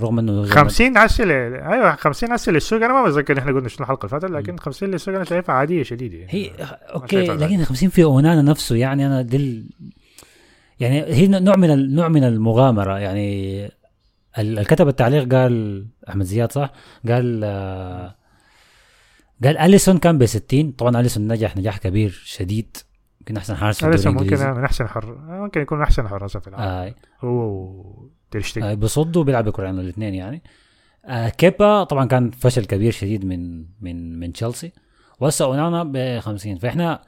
[0.00, 3.68] رغم إنه غير- 50 هسه ل- أيوه 50 هسه للسوق أنا ما بتذكر إحنا قلنا
[3.68, 6.32] شنو الحلقة اللي فاتت لكن 50 للسوق أنا شايفها عادية شديدة يعني.
[6.32, 6.50] هي
[6.94, 7.26] أوكي.
[7.26, 9.66] لكن 50 في أونانا نفسه يعني أنا دل
[10.80, 12.98] يعني هي نوع من نوع من المغامرة.
[12.98, 13.64] يعني
[14.38, 16.72] ال- الكتب التعليق قال أحمد زياد صح؟
[17.08, 18.14] قال آه،
[19.44, 22.76] قال أليسون كان ب 60 طبعا أليسون نجح نجاح كبير شديد.
[23.20, 26.36] يمكن أحسن حارس في الدوري لسه ممكن من أحسن حر ممكن يكون من أحسن حراس
[26.36, 26.64] في العالم.
[26.70, 26.94] آه.
[27.24, 27.48] هو
[28.28, 30.42] وتيرشتيجن آه بصد وبيلعب بكرة الاثنين يعني.
[31.04, 34.72] آه كيبا طبعا كان فشل كبير شديد من من من تشيلسي.
[35.20, 37.02] وهسه أونانا ب 50 فإحنا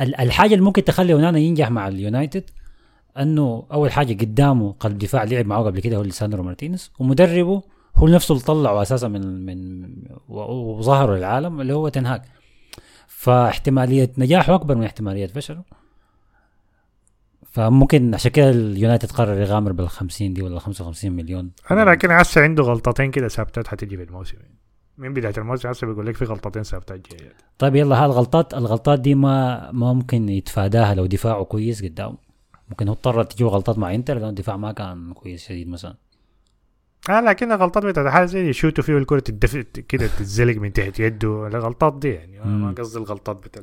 [0.00, 2.50] ال- الحاجة اللي ممكن تخلي أونانا ينجح مع اليونايتد
[3.18, 7.62] أنه أول حاجة قدامه قلب دفاع لعب معه قبل كده هو ليساندرو مارتينيز ومدربه
[7.96, 9.88] هو نفسه اللي طلعه أساسا من من
[10.28, 12.22] وظهره للعالم اللي هو تنهاك
[13.06, 15.62] فاحتماليه نجاحه أكبر من احتمالية فشله.
[17.50, 21.50] فممكن عشان كده اليونايتد قرر يغامر بال 50 دي ولا 55 مليون.
[21.70, 24.36] أنا لكن هسه عنده غلطتين كده ثابتات حتيجي في الموسم.
[24.98, 27.32] من بداية الموسم هسه بيقول لك في غلطتين ثابتات جاية.
[27.58, 32.23] طيب يلا هالغلطات الغلطات دي ما ممكن يتفاداها لو دفاعه كويس قدامه.
[32.74, 35.94] ممكن هو اضطر تجيه غلطات مع انتر لأنه الدفاع ما كان كويس شديد مثلا.
[37.10, 41.46] آه لكن الغلطات بتاعت حاجة زي يشوتوا فيه الكره تدفع كده تتزلق من تحت يده.
[41.46, 42.40] الغلطات دي يعني.
[42.44, 42.74] ما.
[42.78, 43.62] قصدي الغلطات بتاع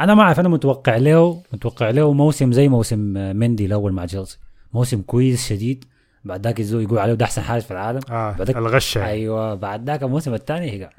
[0.00, 2.98] أنا ما أعرف أنا متوقع له متوقع له موسم زي موسم
[3.36, 4.38] مندي الأول مع تشيلسي.
[4.74, 5.84] موسم كويس شديد
[6.24, 8.00] بعد ذاك يقول عليه ده أحسن حارس في العالم.
[8.10, 9.06] آه بعدك- الغشة.
[9.06, 10.90] أيوه بعد ذاك الموسم الثاني هيقع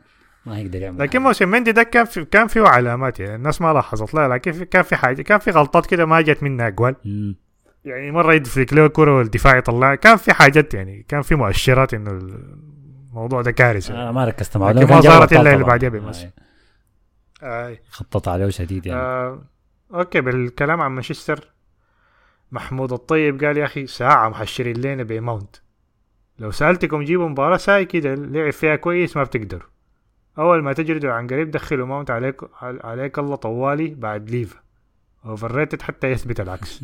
[0.45, 1.21] ما يقدر يعمل لكن.
[1.21, 3.35] موسم مندي ده كان في كان فيه علامات يعني.
[3.35, 4.13] الناس ما لاحظت.
[4.13, 6.95] لا لكن كان في حاجة كان في غلطات كده ما جت منها أجوال.
[7.05, 7.35] مم.
[7.87, 12.11] يعني مرة يدفلك له كرة والدفاع يطلع كان في حاجات يعني كان في مؤشرات إنه
[12.11, 15.63] الموضوع ده كارثة أنا ما ركزت معه لكن ما ظهرت أبطال إلا اللي.
[15.63, 16.29] بعديها بموسم.
[17.43, 17.77] آه، آه.
[17.89, 19.41] خطط عليه شديد يعني آه.
[19.93, 21.51] okay بالكلام عن مانشستر
[22.51, 25.55] محمود الطيب قال يا أخي ساعة محشرين لنا بماونت
[26.39, 29.69] لو سألتكم جيبوا مباراة ساي كده لعب فيها كويس ما بتقدروا
[30.37, 34.59] أول ما تجردوا عنقريب دخلوا ماونت عليك عليك الله طوالي بعد ليفا
[35.25, 36.81] overrated حتى يثبت العكس.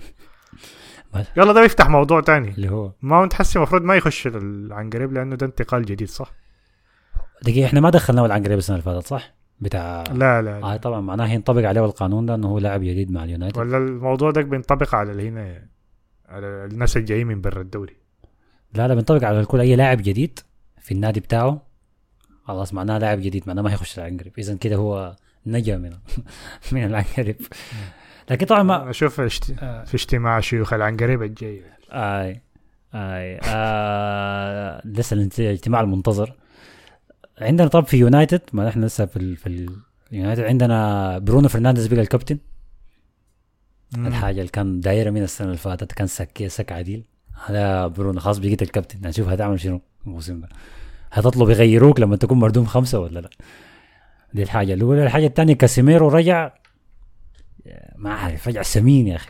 [1.38, 2.50] يلا ده بيفتح موضوع تاني.
[2.50, 2.92] اللي هو.
[3.02, 6.32] ماونت حسي المفروض ما يخش ال- عنقريب لأنه ده انتقال جديد صح؟
[7.44, 10.66] دقيقة إحنا ما دخلناه العنقريب السنة اللي فاتت صح؟ بتاع لا لا, لا.
[10.74, 13.58] آه طبعا معناه ينطبق عليه القانون ده إنه هو لاعب جديد مع اليونايتد.
[13.58, 15.68] ولا الموضوع ده بينطبق على اللي هنا
[16.30, 17.96] على الناس الجايين من برا الدوري.
[18.74, 19.60] لا لا بينطبق على الكل.
[19.60, 20.40] أي لاعب جديد
[20.82, 21.62] في النادي بتاعه
[22.44, 24.34] خلاص معناه لاعب جديد معناه ما هيخش العنقريب.
[24.38, 25.92] اذا كده هو نجا من
[26.72, 27.36] من العنقريب.
[28.32, 29.54] لكن طبعا ما أشوف اشت...
[29.60, 29.84] آه.
[29.84, 31.62] في اجتماع شيوخ العنقريب الجاي.
[31.92, 32.42] آي
[32.96, 33.40] آي.
[33.44, 36.34] آه لسه الاجتماع المنتظر.
[37.42, 39.38] عندنا طب في يونايتد ما نحن لسه في ال...
[39.38, 39.68] في
[40.12, 42.38] اليونايتد عندنا برونو فرنانديز بقى الكابتن.
[43.98, 47.04] الحاجة اللي كان دايرة من السنة اللي فاتت كان سك سك عديل.
[47.46, 49.08] هذا برونو خلاص بقيت الكابتن.
[49.08, 50.50] نشوف هتعمل شنو الموسم ده.
[51.12, 53.30] هتطلب يغيروك لما تكون مردوم خمسة ولا لا؟
[54.34, 55.04] دي الحاجة الأولى.
[55.04, 56.52] الحاجة الثانية كاسيميرو رجع.
[57.96, 59.30] ما عارف رجع سمين يا أخي.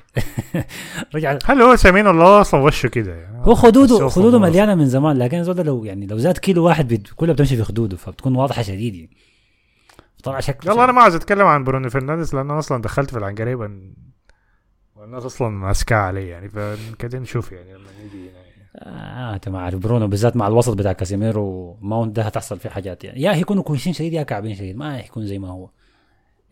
[1.16, 1.38] رجع.
[1.46, 5.44] هل هو سمين ولا أصلا وشه كده يعني؟ هو خدوده خدوده مليانة من زمان لكن
[5.44, 9.10] زود لو يعني لو زاد كيلو واحد كلها بتمشي في خدوده فبتكون واضحة شديد يعني.
[10.24, 13.60] طلع شكل يلا أنا ما عايز أتكلم عن برونو فرنانديز لأنه أصلا دخلت في العنقريب
[14.96, 18.44] والناس أصلا ماسكاه علي يعني فكده نشوف يعني لما نيجي يعني.
[18.78, 23.04] آه أنت ما عارف برونو بالذات مع الوسط بتاع كاسيميرو وماونت ده هتحصل فيه حاجات
[23.04, 23.22] يعني.
[23.22, 25.70] يا هيكونوا كويسين شديد يا كعبين شديد ما هيكون زي ما هو.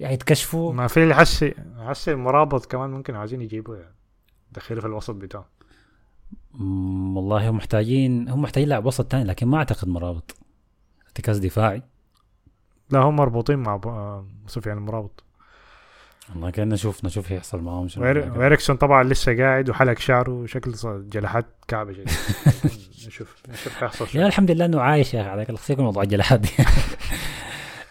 [0.01, 0.73] يا يتكشفوا.
[0.73, 1.53] ما في حسي
[1.87, 3.95] حسي المرابط كمان ممكن عايزين يجيبوا يعني.
[4.51, 5.45] دخيله في الوسط بتاعه.
[7.15, 10.35] والله هم محتاجين هم محتاجين لاعب وسط تاني لكن ما أعتقد مرابط.
[11.07, 11.81] ارتكاز دفاعي.
[12.89, 15.23] لا هم مربوطين مع سفيان المرابط
[16.29, 18.03] والله كان نشوف نشوف هيحصل معاهم شنو.
[18.03, 22.07] وإريكسون طبعا لسه قاعد وحلق شعره وشكل ص- جلحات كعبة جديد
[23.07, 26.03] نشوف نشوف حيحصل يا شو الحمد لله إنه عايش يا أخي عليك الله يكون موضوع
[26.03, 26.49] الجلحات دي.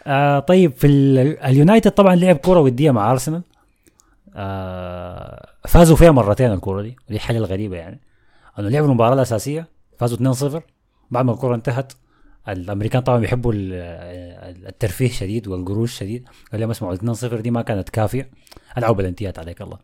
[0.07, 3.43] آه طيب في ال- اليونايتد طبعا لعب كورة ودية مع أرسنال.
[4.37, 8.01] آه فازوا فيها مرتين الكورة دي ودي حاجة الغريبة يعني.
[8.59, 10.63] إنه لعبوا المباراة الأساسية فازوا 2-0
[11.11, 11.93] بعد ما الكورة انتهت
[12.49, 16.29] الأمريكان طبعا بيحبوا ال- ال- الترفيه شديد والقروش شديد.
[16.53, 18.31] قال لهم اسمعوا 2-0 دي ما كانت كافية.
[18.79, 19.79] ألعبوا بلنتيات عليك الله.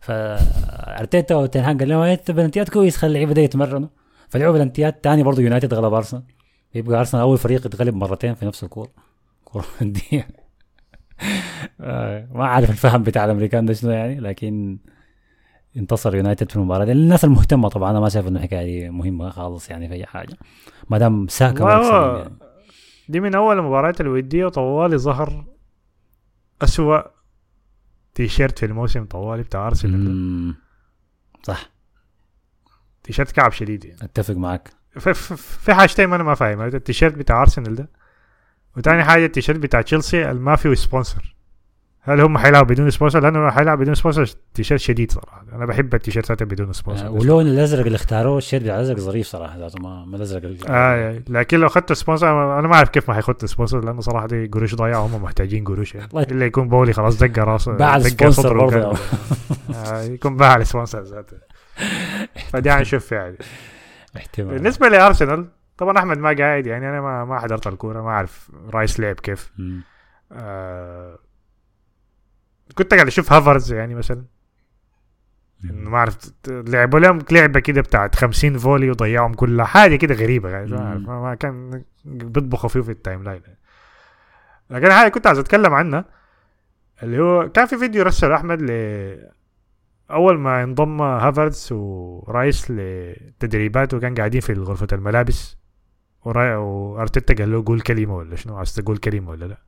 [0.00, 3.88] فارتيتا وتنهان قال لهم انت بلنتيات كويس خلي اللعيبه دي يتمرنوا.
[4.28, 6.22] فلعبوا بلنتيات تاني برضه يونايتد غلب أرسنال.
[6.74, 8.90] يبقى أرسنال أول فريق يتغلب مرتين في نفس الكورة.
[11.80, 14.78] آه، ما عارف الفهم بتاع الأمريكان ده شنو يعني لكن
[15.76, 16.84] انتصر يونايتد في المباراة.
[16.84, 20.06] دي الناس المهتمة طبعا أنا ما شايف إنه الحكاية دي مهمة خالص يعني في أي
[20.06, 20.36] حاجة.
[20.90, 22.30] ما دام ساكا يعني.
[23.08, 25.44] دي من أول المباريات الوديه طوالي ظهر
[26.62, 27.00] أسوأ
[28.14, 30.54] تيشيرت في الموسم طوالي بتاع أرسنال.
[31.42, 31.70] صح.
[33.02, 34.02] تيشيرت كعب شديد يعني.
[34.02, 34.70] أتفق معك.
[34.98, 37.88] في, في, في حاجتين ما أنا ما فاهم التيشيرت بتاع أرسنال ده
[38.76, 41.34] وتاني حاجة التيشيرت بتاع تشيلسي ما فيه sponsor
[42.04, 45.44] هل هم حيلعبوا بدون sponsor؟ لأنه حيلعب بدون sponsor تيشيرت شديد صراحة.
[45.52, 47.06] أنا بحب التيشيرتات بدون sponsor.
[47.06, 51.22] آه، ولون الأزرق اللي اختاروه الشيرت الأزرق ظريف صراحة ذاته ما ما الأزرق ال- آه
[51.28, 54.74] لكن لو اخذت sponsor أنا ما أعرف كيف ما حيخط sponsor لأنه صراحة دي قروش
[54.74, 56.08] ضايعة هم محتاجين قروش يعني.
[56.12, 56.28] والله.
[56.36, 58.98] إلا يكون بولي خلاص دق راسه باع ال sponsor برضه.
[59.74, 61.36] آه يكون باع ال sponsor ذاته.
[62.50, 63.36] فدي هنشوف يعني.
[64.16, 64.54] احتمال.
[64.54, 65.46] بالنسبة لأرسنال
[65.78, 69.52] طبعا أحمد ما قاعد يعني أنا ما ما حضرت الكورة ما أعرف رايس لعب كيف.
[70.32, 71.18] آه
[72.74, 74.24] كنت قاعد أشوف هافرز يعني مثلا.
[75.70, 76.16] انه ما أعرف
[76.48, 81.00] لعبوا لهم لعبة كده بتاعت 50 volley وضيعهم كلها حاجة كده غريبة يعني ما, أعرف،
[81.08, 81.22] مم.
[81.22, 83.42] ما, كان بيطبخوا فيه في ال timeline.
[84.70, 86.04] لكن حاجة كنت عايز أتكلم عنها
[87.02, 88.70] اللي هو كان في فيديو رسل أحمد ل
[90.10, 95.61] أول ما انضم هافرز ورايس لتدريبات وكان قاعدين في غرفة الملابس.
[96.24, 99.58] وأرتيتا قال له قول كلمه ولا شنو؟ عايز تقول كلمه ولا لا.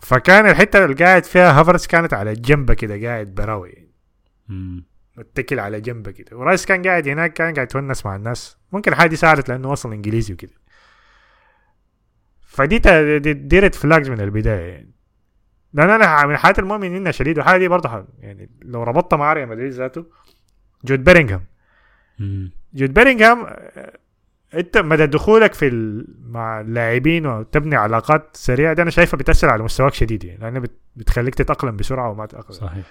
[0.00, 3.88] فكان الحتة اللي قاعد فيها هافرز كانت على جنبه كده قاعد براوي.
[5.16, 6.36] متكل على جنبه كده.
[6.36, 8.56] ورايس كان قاعد هناك كان قاعد يتونس مع الناس.
[8.72, 10.52] ممكن الحاجة دي ساعدت لأنه وصل إنجليزي وكده.
[12.40, 12.78] فدي
[13.32, 14.72] دي, red flags من البداية.
[14.72, 14.92] يعني
[15.72, 17.38] لأن أنا من الحاجات المؤمن انها شديد.
[17.38, 20.06] والحاجة دي برضه يعني لو ربطتها مع ريال مدريد ذاته
[20.84, 21.44] جود بيلينغهام.
[22.18, 22.52] مم.
[22.74, 23.98] جود بيلينغهام آه،
[24.54, 26.06] انت مدى دخولك في ال...
[26.28, 30.70] مع اللاعبين وتبني علاقات سريعة ده أنا شايفها بتأثر على مستواك شديد يعني بت...
[30.96, 32.52] بتخليك تتأقلم بسرعة وما تتأقلم.
[32.52, 32.84] صحيح.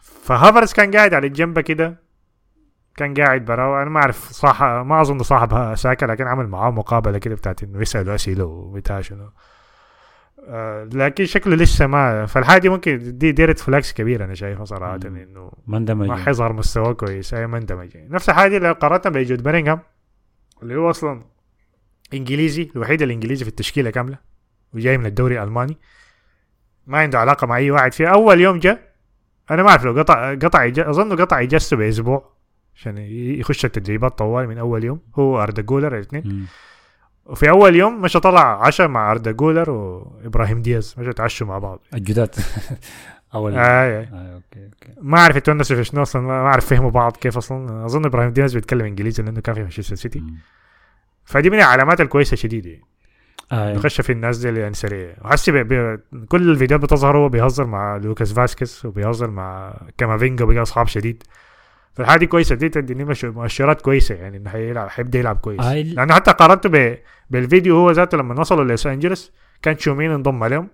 [0.00, 1.96] فهافرز كان قاعد على الجنبه كده
[2.96, 7.18] كان قاعد براو أنا ما أعرف صح ما أظن صاحب ساكا لكن عمل معاه مقابلة
[7.18, 9.30] كده بتاعت إنه يسالوا اسئله وبتاع شنو.
[10.48, 14.94] آه لكن شكله لسه ما فالحاجة دي ممكن دي red flags كبيرة أنا شايفها صراحة.
[14.94, 17.34] إنه ما اندمج ما حيظهر مستواه كويس.
[17.34, 19.80] أي ما اندمج نفس الحاجة اللي قارنتها بجود بيلينغهام
[20.62, 21.22] اللي هو أصلا
[22.14, 24.18] إنجليزي الوحيد الإنجليزي في التشكيلة كاملة
[24.74, 25.78] وجاي من الدوري الألماني.
[26.86, 28.92] ما عنده علاقة مع أي واحد فيها أول يوم جاء
[29.50, 32.32] أنا ما أعرف لو قطع قطع إج- أظن قطع إجازته بأسبوع
[32.74, 35.00] عشان يخش التدريبات طوال من أول يوم.
[35.18, 36.46] هو اردا جولر الاثنين.
[37.26, 40.94] وفي أول يوم مشى طلع عشاء مع أردا جولر وإبراهيم دياز.
[40.98, 41.80] مشى تعشوا مع بعض.
[41.94, 42.34] الجداد.
[43.34, 44.00] أول آه آه.
[44.12, 45.00] آه أوكي أوكي.
[45.02, 47.84] ما أعرف يتونسوا في شنو أصلا ما أعرف فهموا بعض كيف أصلا.
[47.86, 50.22] أظن إبراهيم دياز بيتكلم إنجليزي لأنه كان في مانشستر سيتي.
[51.24, 52.84] فدي من العلامات الكويسة شديد يعني
[53.52, 55.14] آه يخش في الناس دي يعني سريع.
[55.24, 60.86] وهسي في كل الفيديوهات بتظهر هو بيهزر مع لوكاس فاسكيز وبيهزر مع كامافينجا بقى أصحاب
[60.86, 61.22] شديد.
[61.94, 62.54] فالحاجة دي كويسة.
[62.54, 65.60] دي تديني مؤشرات كويسة يعني إنه حيلعب حيبدا يلعب كويس.
[65.60, 66.98] آه، ال- لأنه حتى قارنته ب...
[67.30, 70.68] بالفيديو هو ذاته لما وصلوا لوس أنجلوس كان تشواميني انضم عليهم.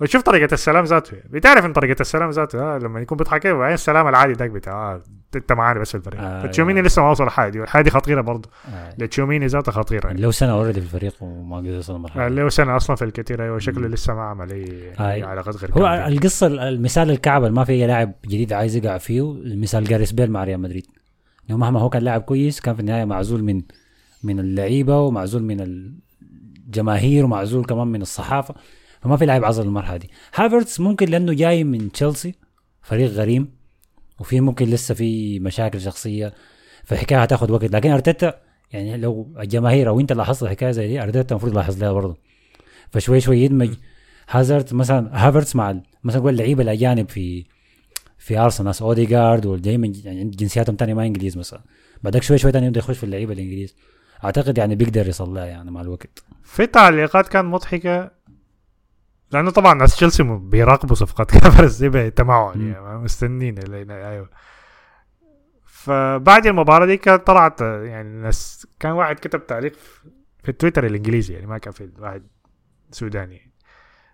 [0.00, 4.08] وتشوف طريقة السلام ذاته بتعرف إن طريقة السلام ذاته آه لما يكون بيضحك وبعدين السلام
[4.08, 5.02] العادي ذاك بتاع آه
[5.36, 6.88] أنت معانا بس في الفريق آه، فتشواميني يعني.
[6.88, 8.94] لسه ما وصل الحاجة دي والحاجة دي خطيرة برضه آه.
[8.98, 10.20] لتشواميني ذاته خطيرة يعني.
[10.20, 13.44] له سنة already في الفريق وما قدر يوصل آه، المرحله له سنة أصلا في الكثير
[13.44, 13.88] أيوه شكله.
[13.88, 15.26] لسه ما عمل أي آه.
[15.26, 16.08] علاقات غير هو كاملة.
[16.08, 20.44] القصة المثال الكعب اللي ما في لاعب جديد عايز يقع فيه المثال جاريث بيل مع
[20.44, 20.86] ريال مدريد
[21.50, 23.62] انه مهما هو كان لاعب كويس كان في النهاية معزول من
[24.22, 28.54] من اللعيبة ومعزول من الجماهير ومعزول كمان من الصحافة
[29.04, 30.10] فما في لاعب عزل المرحلة دي.
[30.34, 32.34] هافرتس ممكن لأنه جاي من تشيلسي
[32.82, 33.48] فريق غريم
[34.20, 36.32] وفي ممكن لسه في مشاكل شخصية
[36.84, 37.64] فالحكاية هتاخد وقت.
[37.64, 38.34] لكن أرتيتا
[38.72, 42.16] يعني لو الجماهير أو أنت لاحظت الحكاية زي دي أرتيتا المفروض يلاحظ لها برضه.
[42.90, 43.70] فشوي شوي يدمج
[44.28, 47.44] هازارد مثلا هافرتس مع مثلا نقول اللعيبه الأجانب في
[48.18, 51.60] في أرسنال ناس أوديجارد والجاي من يعني جنسياتهم تاني ما إنجليز مثلا.
[52.02, 53.74] بعدك شوي شوي تاني يبدأ يخش في اللعيبة الإنجليز.
[54.24, 56.24] أعتقد يعني بيقدر يصل لها يعني مع الوقت.
[56.44, 58.10] في تعليقات كان مضحكة.
[59.34, 62.72] لأنه طبعا ناس تشيلسي بيراقبوا صفقات كاميرز دي بتمعن مم.
[62.72, 63.58] يعني مستنين
[63.90, 64.28] أيوه.
[65.64, 69.72] فبعد المباراة دي كانت طلعت يعني ناس كان واحد كتب تعليق
[70.42, 72.22] في- التويتر الإنجليزي يعني ما كان في واحد
[72.90, 73.52] سوداني.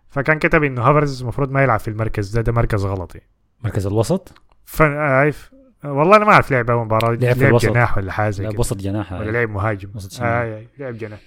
[0.09, 3.29] فكان كتب إنه هافرز المفروض ما يلعب في المركز ده ده مركز غلط يعني
[3.65, 4.33] مركز الوسط؟
[4.65, 5.51] ف عارف
[5.85, 7.67] والله أنا ما أعرف لعب أول مباراة لعب لعب الوسط.
[7.69, 8.59] جناح ولا حاجة كده.
[8.59, 9.31] وسط جناح ولا هاي.
[9.31, 9.91] لعب مهاجم.
[9.95, 10.23] وسط.
[10.23, 11.21] آه لعب جناح.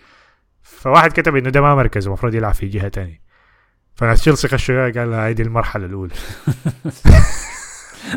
[0.62, 3.22] فواحد كتب إنه ده ما مركز المفروض يلعب في جهة تانية.
[3.96, 6.14] فناس تشيلسي خشوا قال دي المرحلة الأولى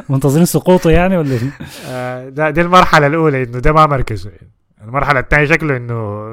[0.09, 1.51] منتظرين سقوطه يعني ولا شنو؟
[1.89, 4.51] آه ده دي المرحلة الأولى إنه ده ما مركزه يعني.
[4.83, 6.27] المرحلة الثانية شكله إنه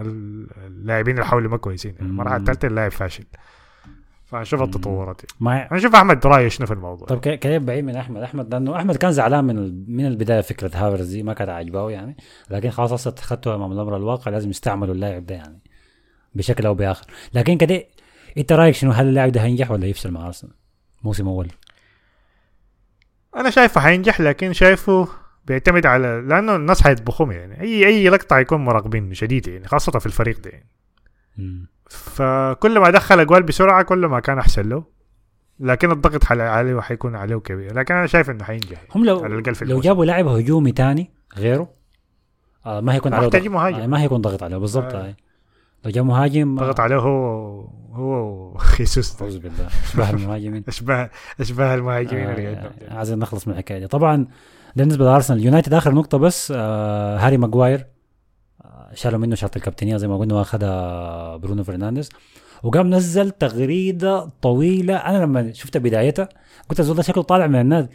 [0.00, 2.06] ال- اللاعبين اللي حوله ما كويسين يعني.
[2.06, 2.36] المرحلة.
[2.36, 3.24] الثالثة اللاعب فاشل
[4.24, 4.66] فنشوف مم.
[4.66, 5.68] التطورات يعني.
[5.70, 8.96] ما نشوف أحمد رايه شنو في الموضوع طب كيف بعيد من أحمد أحمد لأنه أحمد
[8.96, 12.16] كان زعلان من من البداية فكرة هافرز دي ما كانت عاجباه يعني
[12.50, 15.58] لكن خلاص هسه اخذته امام الأمر الواقع لازم يستعملوا اللاعب ده يعني
[16.34, 17.84] بشكل أو بآخر لكن كده
[18.38, 20.52] أنت رأيك شنو هل اللاعب ده هينجح ولا يفشل مع أرسنال
[21.02, 21.48] موسم أول
[23.36, 25.08] أنا شايفه حينجح لكن شايفه
[25.46, 30.06] بيعتمد على لأنه الناس حيطبخهم يعني أي أي لقطة حيكون مراقبين شديد يعني خاصة في
[30.06, 30.68] الفريق ده يعني.
[31.90, 34.84] فكل ما دخل اجوال بسرعة كل ما كان أحسن له
[35.60, 38.88] لكن الضغط عليه حيكون عليه كبير لكن أنا شايف إنه حينجح يعني.
[38.94, 39.88] هم لو على في لو الموسم.
[39.88, 41.70] جابوا لاعب هجومي تاني غيره
[42.66, 43.60] آه ما هيكون عليه محتاجين ضغط.
[43.60, 43.76] مهاجم.
[43.76, 44.98] آه ما هيكون ضغط عليه بالضبط آه.
[45.08, 45.16] آه.
[45.84, 47.60] لو مهاجم ضغط عليه هو
[47.92, 49.22] هو خيسوس.
[49.22, 49.68] أعوذ بالله.
[49.88, 50.64] إشباه المهاجمين.
[50.68, 52.72] اشباه إشباه المهاجمين آه ده.
[52.90, 53.86] عايزين نخلص من الحكاية دي.
[53.86, 54.26] طبعا
[54.76, 55.44] بالنسبة لأرسنال.
[55.44, 57.86] يونايتد آخر نقطة بس آه هاري ماجواير
[58.64, 62.08] آه شالوا منه شرط الكابتنية زي ما قلنا وأخدها برونو فرنانديز.
[62.62, 64.96] وقام نزل تغريدة طويلة.
[64.96, 66.28] أنا لما شفت بدايتها
[66.68, 67.88] قلت الزول ده شكله طالع من النادي.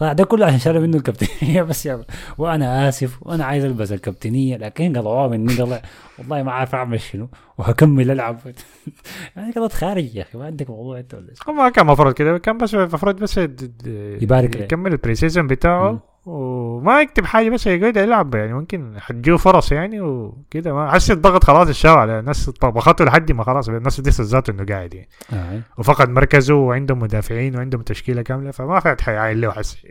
[0.00, 2.04] طلع ده كله عشان شالوا منه الكابتنيه بس يا
[2.38, 5.80] وأنا آسف وأنا عايز ألبس الكابتنية لكن قطعوها مني قال
[6.18, 8.38] والله ما عارف أعمل شنو وهكمل ألعب
[9.36, 12.58] يعني قضيت خارج يا أخي ما عندك موضوع أنت ولا ما كان المفروض كده كان
[12.58, 13.40] بس المفروض بس
[13.86, 14.56] يبارك.
[14.56, 16.09] يكمل ال pre-season بتاعه.
[16.26, 20.74] وما يكتب حاجة بس يقعد يلعب يعني ممكن حتجيه فرص يعني وكده.
[20.74, 24.64] ما حس الضغط خلاص الشاو على الناس طبخته لحد ما خلاص الناس دي ذاته إنه
[24.64, 25.08] قاعد يعني.
[25.32, 25.60] آه.
[25.78, 29.86] وفقد مركزه وعندهم مدافعين وعندهم تشكيلة كاملة فما في حيعين له حس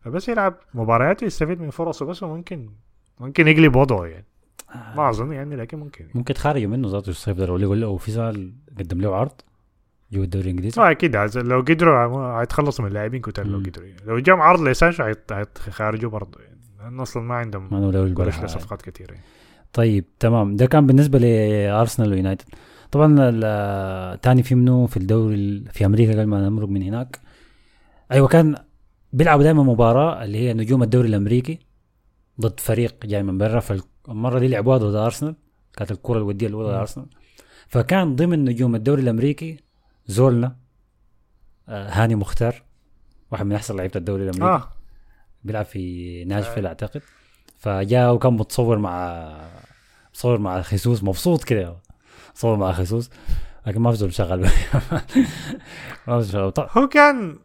[0.00, 2.70] فبس يلعب مباريات ويستفيد من فرصه بس وممكن
[3.20, 4.26] ممكن يقلب وضعه يعني.
[4.96, 9.00] ما أظن يعني لكن ممكن ممكن تخرجوا منه ذاته الصيف ده لو وفي سؤال قدم
[9.00, 9.40] له عرض؟
[10.12, 13.58] جوا الدوري الانجليزي ما أكيد لو قدروا حيتخلصوا من اللاعبين كتار لو.
[13.58, 14.00] قدروا يعني.
[14.06, 17.76] لو جام عرض لسانشو حيتخارجوا برضه يعني لأنه أصلا ما عندهم ما
[18.40, 18.44] له.
[18.46, 19.24] لصفقات كثيره يعني.
[19.72, 22.44] طيب تمام ده كان بالنسبة لارسنال ويونايتد
[22.90, 27.18] طبعا ال- تاني في منه في الدوري ال- في أمريكا قبل ما نمرق من هناك
[28.12, 28.54] أيوه كان
[29.12, 31.58] بيلعبوا دائما مباراة اللي هي نجوم الدوري الأمريكي
[32.40, 35.34] ضد فريق جاي من برا فالمرة دي لعبوها ضد ارسنال
[35.76, 36.68] كانت الكرة الودية الاولى.
[36.68, 37.06] لارسنال
[37.68, 39.56] فكان ضمن نجوم الدوري الأمريكي
[40.10, 40.56] زولنا
[41.68, 42.62] آه هاني مختار
[43.30, 44.44] واحد من أحسن لعيبة الدوري الأمريكي.
[44.64, 44.68] آه.
[45.44, 47.02] بيلعب في ناشفيل أعتقد.
[47.58, 49.30] فجاء وكان متصور مع
[50.10, 51.76] متصور مع خيسوس مبسوط كده
[52.30, 53.10] متصور مع خيسوس.
[53.66, 54.40] لكن ما في زول شغال.
[56.08, 56.52] ما في شغال.
[56.52, 57.38] طب هو كان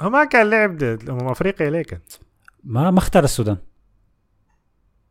[0.00, 2.00] هو ما كان لعب امم أفريقيا ليه كان؟
[2.64, 3.56] ما ما اختار السودان.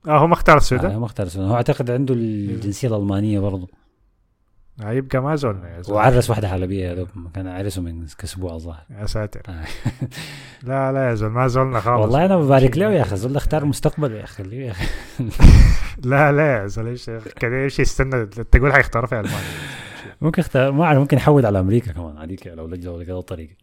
[0.08, 1.50] آه هو ما اختار آه السودان ما اختار السودان.
[1.50, 3.68] هو أعتقد عنده الجنسية الألمانية برضه.
[4.84, 5.98] آه يبقى ما زولنا يا زلمة.
[5.98, 8.84] وعرس واحدة حلبية يا دوب كان عرسه من أسبوع الظاهر.
[8.90, 9.42] يا ساتر.
[9.50, 9.66] آه.
[10.70, 12.02] لا لا يا زلمة ما زولنا خالص.
[12.02, 14.86] والله أنا ببارك له يا أخي ده اختار مستقبله يا أخي خليه يا أخي.
[16.10, 17.10] لا لا يا زلمة إيش
[17.40, 19.40] كده إيش يستنى؟ تقول حيختاروا في ألمانيا.
[20.22, 23.54] ممكن اختار ما أعرف ممكن يحول على أمريكا كمان عليك لو لجأ ولا كذا الطريقة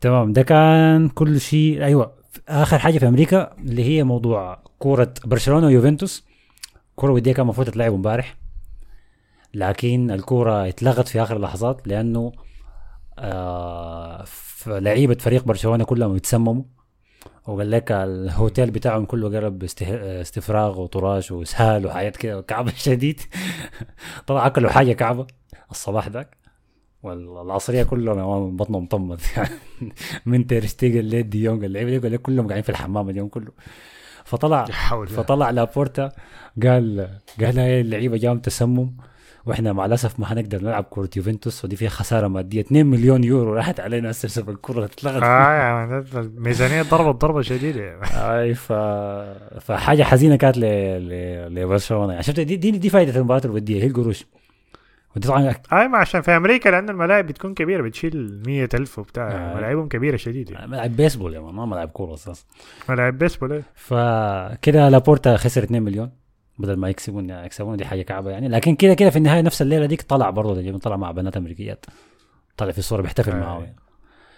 [0.00, 1.84] تمام ده كان كل شيء.
[1.84, 2.12] أيوه
[2.48, 6.26] آخر حاجة في أمريكا اللي هي موضوع كورة برشلونة ويوفنتوس.
[6.96, 8.39] كورة ودية كان المفروض تتلعب امبارح.
[9.54, 12.32] لكن الكورة اتلغت في آخر اللحظات لأنه
[13.18, 14.24] آه
[14.66, 16.62] لعيبة فريق برشلونة كلهم يتسمموا
[17.46, 23.20] وقال لك الهوتيل بتاعهم كله قلب استه- استفراغ وطراش واسهال وحاجات كده وكعبة شديد.
[24.26, 25.26] طلع أكلوا حاجة كعبة
[25.70, 26.36] الصباح ذاك.
[27.02, 29.48] والعصرية كلهم بطنهم مطمط يعني
[30.26, 33.52] من تيرشتيجن لي دي يونغ اللعيبة دي لك كلهم قاعدين في الحمام اليوم كله.
[34.24, 34.64] فطلع.
[35.06, 36.08] فطلع لابورتا
[36.62, 37.08] قال
[37.40, 38.96] قال هاي اللعيبة جاهم تسمم.
[39.46, 42.60] وإحنا مع الأسف ما حنقدر نلعب كره يوفنتوس ودي فيها خسارة مادية.
[42.60, 45.22] 2 مليون يورو راحت علينا هسه الكرة اتلغت.
[45.22, 47.96] آه man، الميزانيه ضربت ضربة شديدة.
[47.96, 48.30] man.
[48.30, 48.72] أي ف...
[49.60, 50.64] فحاجة حزينة كانت ل...
[50.64, 51.54] ل...
[51.54, 52.12] لبرشلونة.
[52.12, 54.26] يعني شفت دي دي, دي فائده المباراة الوديه هي القروش
[55.16, 59.28] ودي طبعا اي ما عشان في أمريكا لأن الملاعب بتكون كبيرة بتشيل مية ألف وبتاع.
[59.28, 59.56] آه.
[59.56, 60.66] ملاعبهم كبيرة شديدة.
[60.66, 62.44] ملعب بيسبول يا ما ملعب كورة أساسا.
[62.88, 63.62] ملاعب بيسبول إيه.
[63.74, 66.10] فكده لابورتا خسر 2 مليون.
[66.60, 68.48] بدل ما يكسبون يكسبون دي حاجة كعبة يعني.
[68.48, 71.86] لكن كده كده في النهاية نفس الليلة ديك طلع برضه طلع مع بنات أمريكيات.
[72.56, 73.40] طلع في الصورة بيحتفل آه.
[73.40, 73.76] معاهم يعني.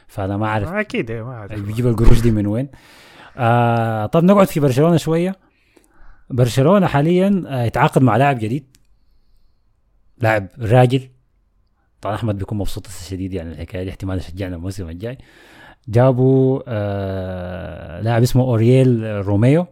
[0.07, 0.69] فأنا ما أعرف.
[0.69, 2.69] أكيد ما عارف بيجيب القروش دي من وين.
[3.37, 5.37] آه طب نقعد في برشلونة شوية.
[6.31, 8.77] برشلونة حاليا آه يتعاقد مع لاعب جديد.
[10.19, 11.09] لاعب راجل.
[12.01, 13.91] طبعا أحمد بيكون مبسوط شديد يعني الحكاية دي.
[13.91, 15.19] احتمال يشجعنا الموسم الجاي.
[15.89, 19.67] جابوا آه لاعب اسمه أوريول روميو.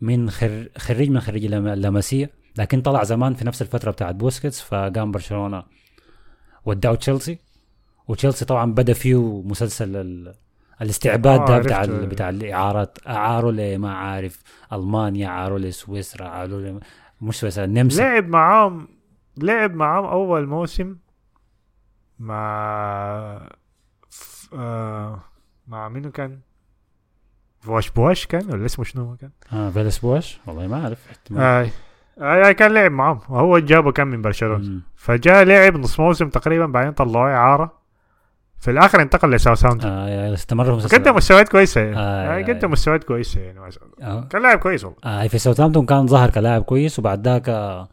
[0.00, 0.68] من خر...
[0.78, 5.62] خريج من خريج اللاماسيا لكن طلع زمان في نفس الفترة بتاعت بوسكيتس فقام برشلونة
[6.64, 7.38] وداه تشيلسي
[8.08, 10.34] وتشيلسي طبعا بدأ فيه مسلسل ال...
[10.82, 11.84] الاستعباد ده بتاع.
[11.84, 12.06] ال...
[12.06, 14.42] بتاع الإعارات اعاروا لما عارف
[14.72, 16.80] ألمانيا اعاروا لسويسرا اعاروا ل...
[17.20, 18.88] مش سويسرا النمسا لعب معاهم
[19.36, 20.96] لعب معاهم أول موسم
[22.18, 23.48] مع
[24.10, 24.48] ف...
[24.54, 25.20] آه...
[25.66, 26.40] مع منو كان؟
[27.90, 30.98] بواش كان ولا اسمه شنو كان؟ آه فيلس بوش والله ما اعرف
[31.36, 31.66] آه.
[32.18, 34.80] آه كان لعب معاهم وهو جابه كان من برشلونه.
[34.96, 37.72] فجاء لعب نص موسم تقريبا بعدين طلعوه اعاره
[38.58, 42.42] في الآخر انتقل لساوثهامبتون آه يعني استمر في قدم مستويات كويسه يعني آه، آه آه،
[42.42, 44.24] قدم مستويات كويسه يعني ما شاء الله آه.
[44.30, 47.88] كان لاعب كويس والله آه في ساوثهامبتون كان ظهر كلاعب كويس وبعد ذاك آه،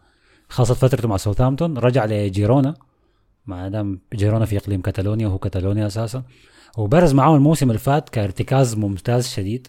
[0.49, 2.73] خلصت فترته مع ساوثهامبتون رجع لجيرونا.
[3.45, 6.23] ما دام جيرونا في إقليم كاتالونيا وهو كاتالونيا أساسا.
[6.77, 9.67] وبرز معاهم الموسم اللي فات كارتكاز ممتاز شديد.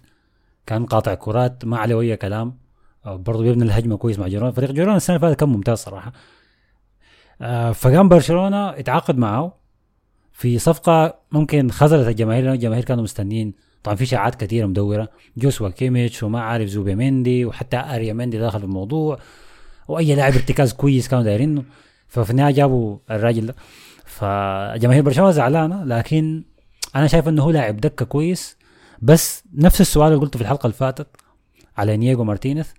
[0.67, 2.59] كان قاطع كرات ما عليه أي كلام.
[3.07, 6.13] آه، برضه بيبني الهجمة كويس مع جيرونا فريق جيرونا السنة اللي فاتت كان ممتاز صراحة.
[7.43, 9.57] آه فقام برشلونة اتعاقد معه.
[10.33, 13.55] في صفقة ممكن خذلت الجماهير لأن الجماهير كانوا مستنيين.
[13.83, 15.09] طبعا في شائعات كثيرة مدورة.
[15.37, 19.19] جوشوا كيميتش وما عارف زوبيمندي وحتى أريا مندي داخل في الموضوع.
[19.89, 21.65] وأي لاعب ارتكاز كويس كانوا دايرينه
[22.09, 23.55] ففي النهاية جابوا الراجل ده.
[24.05, 26.45] فجماهير برشلونة زعلانة لكن
[26.97, 28.57] أنا شايف إنه هو لاعب دكة كويس
[29.03, 31.07] بس نفس السؤال اللي قلته في الحلقة اللي فاتت
[31.77, 32.75] على إنييجو مارتينيز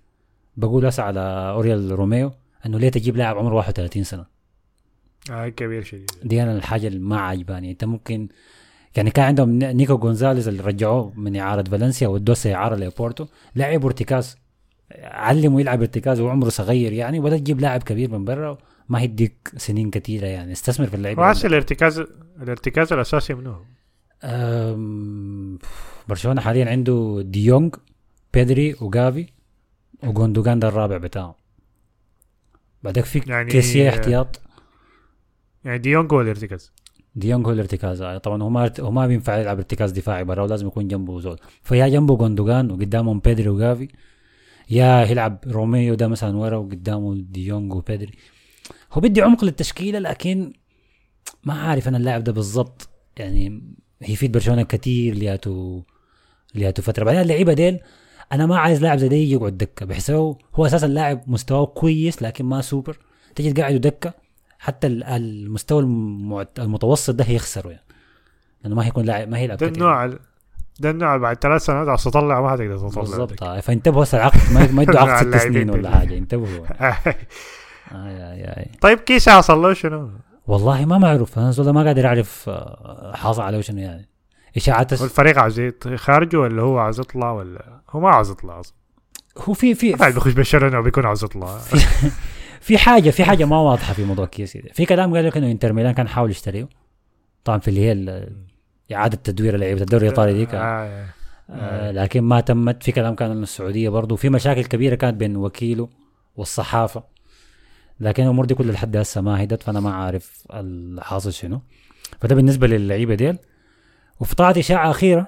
[0.56, 1.20] بقول هسه على
[1.54, 2.32] اوريول روميو
[2.66, 4.24] إنه ليه تجيب لاعب عمره 31 سنة؟
[5.30, 7.70] آه كبير شديد دي أنا الحاجة اللي ما عجباني.
[7.70, 8.28] أنت ممكن
[8.96, 13.84] يعني كان عندهم ني- نيكو جونزاليز اللي رجعوه من إعارة فالنسيا ودوه إعارة لبورتو لاعب
[13.86, 14.36] ارتكاز
[15.02, 18.58] علمه يلعب ارتكاز وعمره صغير يعني ولا تجيب لاعب كبير من برا
[18.88, 20.52] ما هيديك سنين كثيره يعني.
[20.52, 21.22] استثمر في اللعيبة.
[21.22, 22.02] وهسه الارتكاز
[22.42, 23.75] الارتكاز الأساسي منه
[26.08, 27.74] برشلونة حاليا عنده ديونج
[28.34, 29.26] بيدري وجافي
[30.04, 31.36] وجوندوجان ده الرابع بتاعه
[32.82, 34.40] بعدك في يعني- كيسيه احتياط.
[35.64, 36.72] يعني ديونج هو الارتكاز.
[37.14, 40.66] ديونج هو الارتكاز آه، طبعا هو ما هو ما بينفع يلعب ارتكاز دفاعي برا ولازم
[40.66, 41.38] يكون جنبه زول.
[41.62, 43.88] فيا جنبه جوندوجان وقدامهم بيدري وجافي
[44.70, 48.12] يا يلعب روميو ده مثلا ورا وقدامه ديونج وبيدري.
[48.92, 50.52] هو بدي عمق للتشكيلة لكن
[51.44, 52.88] ما عارف أنا اللاعب ده بالضبط.
[53.18, 53.62] يعني
[54.02, 55.82] هيفيد برشلونة كثير لياتو
[56.54, 57.80] لياتو فترة بعدين اللعيبة ديل
[58.32, 62.22] أنا ما عايز لاعب زي ده يجي يقعد دكة بحسه هو أساسا لاعب مستواه كويس
[62.22, 62.96] لكن ما سوبر
[63.34, 64.14] تجي تقعده دكة
[64.58, 65.82] حتى ال- المستوى
[66.58, 67.82] المتوسط ده هيخسره يعني
[68.64, 69.66] لأنه ما هيكون لاعب ما هيلعب ده.
[69.66, 70.18] النوع ال-
[70.80, 73.60] ده النوع بعد ثلاث سنوات عشان تطلع ما حتقدر تطلع بالضبط آه.
[73.60, 75.90] فانتبهوا هسه العقد ما يدوا عقد ست سنين ولا.
[75.98, 78.70] حاجة انتبهوا آي آي آي.
[78.80, 80.10] طيب كيسي حصل له شنو؟
[80.46, 84.08] والله ما معروف أنا زول ما قادر أعرف آه، حاصل عليه شنو يعني.
[84.56, 84.92] إشاعات
[85.38, 88.74] عاوز يط- خارجه ولا هو عاوز يطلع ولا هو ما عاوز يطلع أصلا.
[89.38, 91.58] هو في في ما بيخش برشلونه وبيكون عاوز يطلع.
[92.60, 94.70] في حاجة في حاجة ما واضحة في موضوع كيسي ده.
[94.72, 96.68] في كلام قال لك إنه إنتر ميلان كان حاول يشتريه.
[97.44, 98.26] طبعا في اللي هي
[98.96, 101.06] إعادة تدوير لعيبه الدوري الإيطالي ديك آه.
[101.50, 102.82] آه لكن ما تمت.
[102.82, 105.88] في كلام كان من السعودية برضه في مشاكل كبيرة كانت بين وكيله
[106.36, 107.02] والصحافة.
[108.00, 111.60] لكن الأمور دي كلها لحد هسه ما هدت فأنا ما عارف الحاصل شنو.
[112.20, 113.38] فده بالنسبة للعيبة ديل.
[114.20, 115.26] وفي إشاعة أخيرة.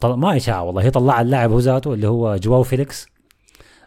[0.00, 0.12] طل...
[0.14, 3.06] ما إشاعة والله هي طلع اللاعب هو ذاته اللي هو جواو فيليكس.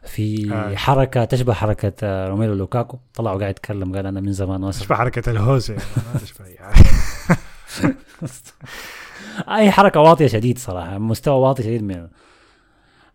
[0.03, 0.75] في آه.
[0.75, 2.97] حركة تشبه حركة آه، روميلو لوكاكو.
[3.13, 5.83] طلع وقاعد يتكلم قال أنا من زمان واسف تشبه حركة ال hoes يعني
[6.13, 6.45] ما تشبه.
[9.57, 10.97] أي حركة واطية شديد صراحة.
[10.97, 12.07] مستوى واطي شديد من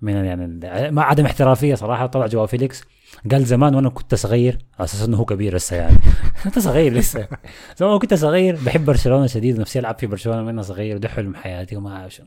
[0.03, 2.07] من يعني ما عدم احترافية صراحة.
[2.07, 2.85] طلع جوا فيليكس.
[3.31, 5.97] قال زمان وأنا كنت صغير على أساس إنه هو كبير لسه يعني.
[6.47, 7.29] انت صغير لسه.
[7.77, 11.77] زمان كنت صغير بحب برشلونة شديد نفسي ألعب في برشلونة وأنا صغير وده حلم حياتي
[11.77, 12.23] وما أعرف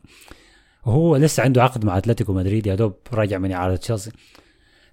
[0.86, 4.10] وهو لسه عنده عقد مع أتلتيكو مدريد يا دوب راجع من اعاره تشيلسي.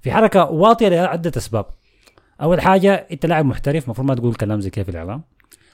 [0.01, 1.65] في حركة واطية لعدة أسباب.
[2.41, 5.23] أول حاجة أنت لاعب محترف المفروض ما تقول كلام زي كده في الإعلام.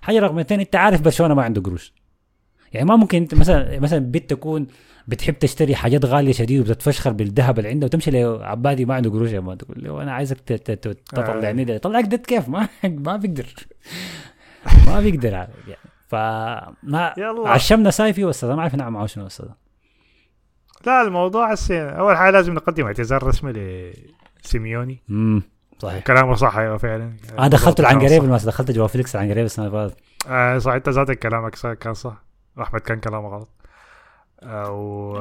[0.01, 1.93] حاجة رقم اثنين أنت عارف برشلونة ما عنده قروش.
[2.75, 4.67] يعني ما ممكن انت مثلا مثلا بنت تكون
[5.07, 9.39] بتحب تشتري حاجات غالية شديد وبتتفشخر بالذهب اللي عندها وتمشي لعبادي ما عنده قروش يا
[9.39, 11.77] ما تقول له أنا عايزك تطلعني ده.
[11.77, 13.45] طلعك ده كيف؟ ما ما بيقدر.
[14.87, 15.53] ما بيقدر يعني.
[16.07, 17.49] فما يلا.
[17.49, 19.45] عشمنا سايفي واستاذ ما عارف معه شنو أستاذ.
[20.85, 23.53] لا الموضوع هسه أول حاجة لازم نقدم اعتذار رسمي
[24.43, 25.03] لسيميوني.
[25.09, 25.41] امم
[25.79, 26.03] صحيح.
[26.03, 27.13] كلامه صح أيوه فعلا.
[27.39, 28.21] أنا دخلت العنقريب.
[28.21, 29.97] بالمناسبه دخلت جوا فيليكس العنقريب السنة اللي فاتت.
[30.27, 32.24] آه صح انت ذاتك كلامك كان صح.
[32.61, 33.49] احمد كان كلامه غلط.
[34.69, 35.13] و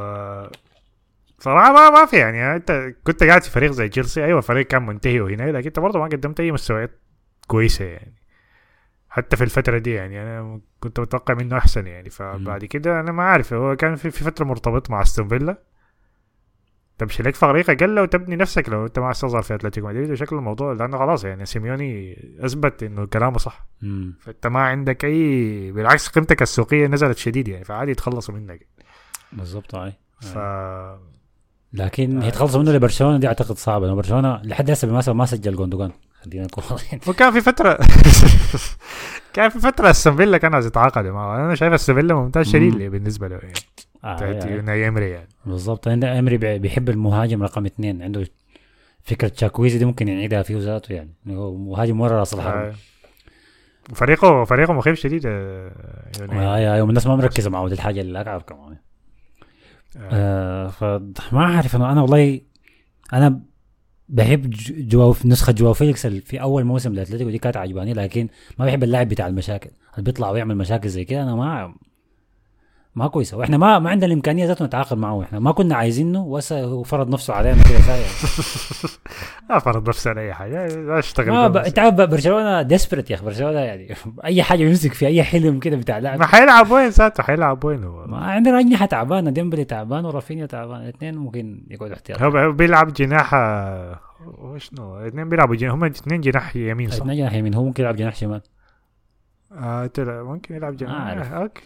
[1.38, 4.86] صراحة ما ما في يعني أنت كنت قاعد في فريق زي تشيلسي أيوه فريق كان
[4.86, 7.00] منتهي وهنا لكن أنت برضه ما قدمت أي مستويات
[7.46, 8.14] كويسة يعني.
[9.10, 13.22] حتى في الفترة دي يعني أنا كنت متوقع منه أحسن يعني فبعد كده أنا ما
[13.22, 15.62] عارف هو كان في, في فترة مرتبط مع أستون فيلا.
[16.98, 20.72] تمشي لك فريق أقل وتبني نفسك لو أنت ما تظهر في أتلتيكو مدريد وشكل الموضوع
[20.72, 23.66] لأنه خلاص يعني سيميوني أثبت إنه كلامه صح.
[23.82, 28.66] امم فأنت ما عندك أي بالعكس قيمتك السوقية نزلت شديد يعني فعادي يتخلصوا منك.
[29.32, 30.38] بالضبط هاي ف
[31.72, 35.56] لكن هي تخلص منه لبرشلونة دي أعتقد صعبة لأنه برشلونة لحد هسه بالمناسبه ما سجل
[35.56, 35.90] جوندوجان
[36.22, 37.00] خلينا نكون واضحين.
[37.08, 37.78] وكان في فترة
[39.34, 41.44] كان في فترة أستون فيلا كان عايز يتعاقد معه.
[41.44, 42.88] أنا شايف أستون فيلا ممتاز شديد مم.
[42.88, 43.52] بالنسبة له يعني.
[44.04, 44.88] آه بتاعت يعني.
[44.88, 45.28] إمري يعني.
[45.46, 45.88] بالضبط.
[45.88, 48.02] عند إمري بي- بيحب المهاجم رقم اثنين.
[48.02, 48.24] عنده
[49.02, 51.10] فكرة تشاكويزي دي ممكن يعيدها فيه ذاته يعني.
[51.28, 52.74] هو مهاجم ورا راس الحربة آه.
[53.90, 55.72] وفريقه فريقه مخيف شديد آه،
[56.20, 58.76] أوناي آه يوم الناس ما مركزة معه دي الحاجة اللي اقعد كمان.
[59.96, 60.10] آه.
[60.12, 62.40] آه فما أعرف أنا أنا والله
[63.12, 63.40] أنا
[64.08, 68.28] بحب جواو نسخة جواو فيليكس في أول موسم لأتلتيكو دي كانت عجباني لكن
[68.58, 69.70] ما بحب اللاعب بتاع المشاكل.
[69.94, 71.74] اللي بيطلع ويعمل مشاكل زي كده أنا ما
[72.96, 73.36] ما كويسة.
[73.36, 75.22] وإحنا ما ما عندنا الإمكانية ذاته نتعاقد معه.
[75.22, 78.06] إحنا ما كنا عايزينه هو فرض نفسه علينا كده سايق
[79.50, 80.68] ما فرض نفسه على أي حاجة.
[80.98, 81.56] اشتغل ما ب...
[81.56, 83.24] انت عارف برشلونة desperate يا أخي.
[83.24, 87.22] برشلونة يعني أي حاجة يمسك في أي حلم كده بتاع لاعب ما حيلعب وين ذاته؟
[87.22, 89.30] حيلعب وين هو؟ ما عندنا اجنحه تعبانة.
[89.30, 90.82] ديمبلي تعبان ورافينيا تعبان.
[90.82, 94.00] الاثنين ممكن يقعدوا احتياط هو بيلعب جناح آه،
[94.38, 97.54] وشنو؟ الاثنين بيلعبوا جناح هم اثنين جناح يمين صح؟ الاثنين جناح يمين.
[97.54, 98.42] هو ممكن يلعب جناح شمال.
[99.52, 100.94] آه ممكن يلعب جناح.
[100.96, 101.62] آه، okay.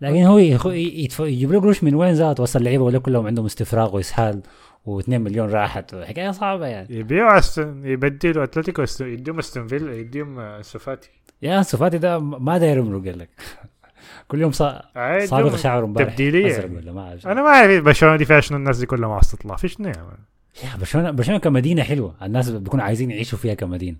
[0.00, 4.42] لكن هو يجيب له قروش من وين ذات وصل اللعيبه ولا كلهم عندهم استفراغ وإسهال
[4.86, 5.94] و2 مليون راحت.
[5.94, 6.86] حكاية صعبة يعني.
[6.90, 11.10] يبيعوا استون يبدلوا أتلتيكو يديهم أستون فيلا يديهم آه، أنسو فاتي.
[11.42, 13.28] يا أنسو فاتي ده ما داير يمرق قال لك.
[14.28, 14.82] كل يوم صا...
[15.24, 16.08] صابغ شعره امبارح.
[16.10, 16.76] تبديلية أزرق يعني.
[16.76, 17.26] ولا ما أعرف.
[17.26, 19.56] أنا ما أعرف برشلونة دي فيها شنو الناس دي كلها ما عايز تطلع.
[19.56, 20.18] في شنو مان؟
[20.64, 22.14] يا برشلونه برشلونة كمدينة حلوة.
[22.22, 23.96] الناس بيكونوا عايزين يعيشوا فيها كمدينة.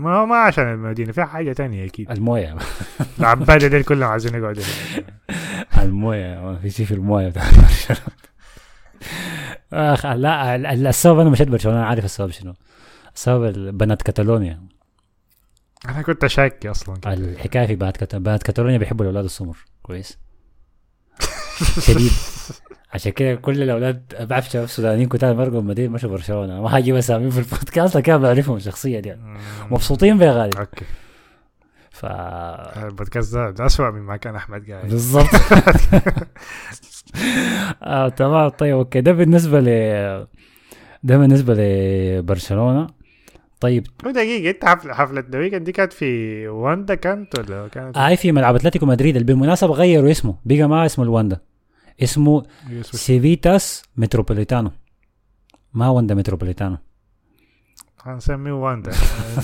[0.00, 2.10] ما هو ما عشان المدينة في حاجة تانية أكيد.
[2.10, 2.56] الموية.
[3.20, 4.62] العباده دي كلهم عايزين يقعدوا.
[5.82, 7.42] الموية ما في شيء في الموية بتاع
[9.72, 12.54] آخ لا ال- ال- السبب أنا مشيت برشلونة أنا عارف السبب شنو.
[13.14, 14.62] السبب بنات كاتالونيا.
[15.88, 16.96] أنا كنت شاك أصلا.
[17.06, 17.74] الحكاية في.
[18.14, 19.56] بنات كاتالونيا بيحبوا الأولاد السمر.
[19.82, 20.18] كويس؟
[21.80, 22.12] شديد.
[22.94, 26.62] عشان كده كل الأولاد بعرف شباب سودانيين كتار مرقوا المدينة مشوا برشلونة.
[26.62, 29.38] ما هجيب اساميهم في البودكاست لكن بعرفهم شخصيا يعني.
[29.70, 30.84] مبسوطين بيها غالي okay.
[31.90, 32.06] ف
[32.84, 34.88] البودكاست ده, ده اسوء مما كان أحمد قاعد.
[34.88, 35.28] بالضبط.
[37.82, 38.48] آه تمام.
[38.48, 39.00] طيب okay.
[39.00, 39.64] ده بالنسبة ل
[41.02, 42.86] ده بالنسبة لبرشلونة.
[43.60, 43.86] طيب.
[44.04, 48.32] دقيقة أنت حفلة حفلة ذا ويكند دي كانت في واندا كانت ولا كانت؟ هاي في
[48.32, 49.16] ملعب أتلتيكو مدريد.
[49.16, 50.34] اللي بالمناسبة غيروا اسمه.
[50.44, 51.40] بقى ما اسمه الواندا.
[52.02, 52.42] اسمه؟
[52.82, 54.70] سيفيتاس متروبوليتانو.
[55.74, 56.76] ما واندا متروبوليتانو.
[58.02, 58.90] هنسميه واندا.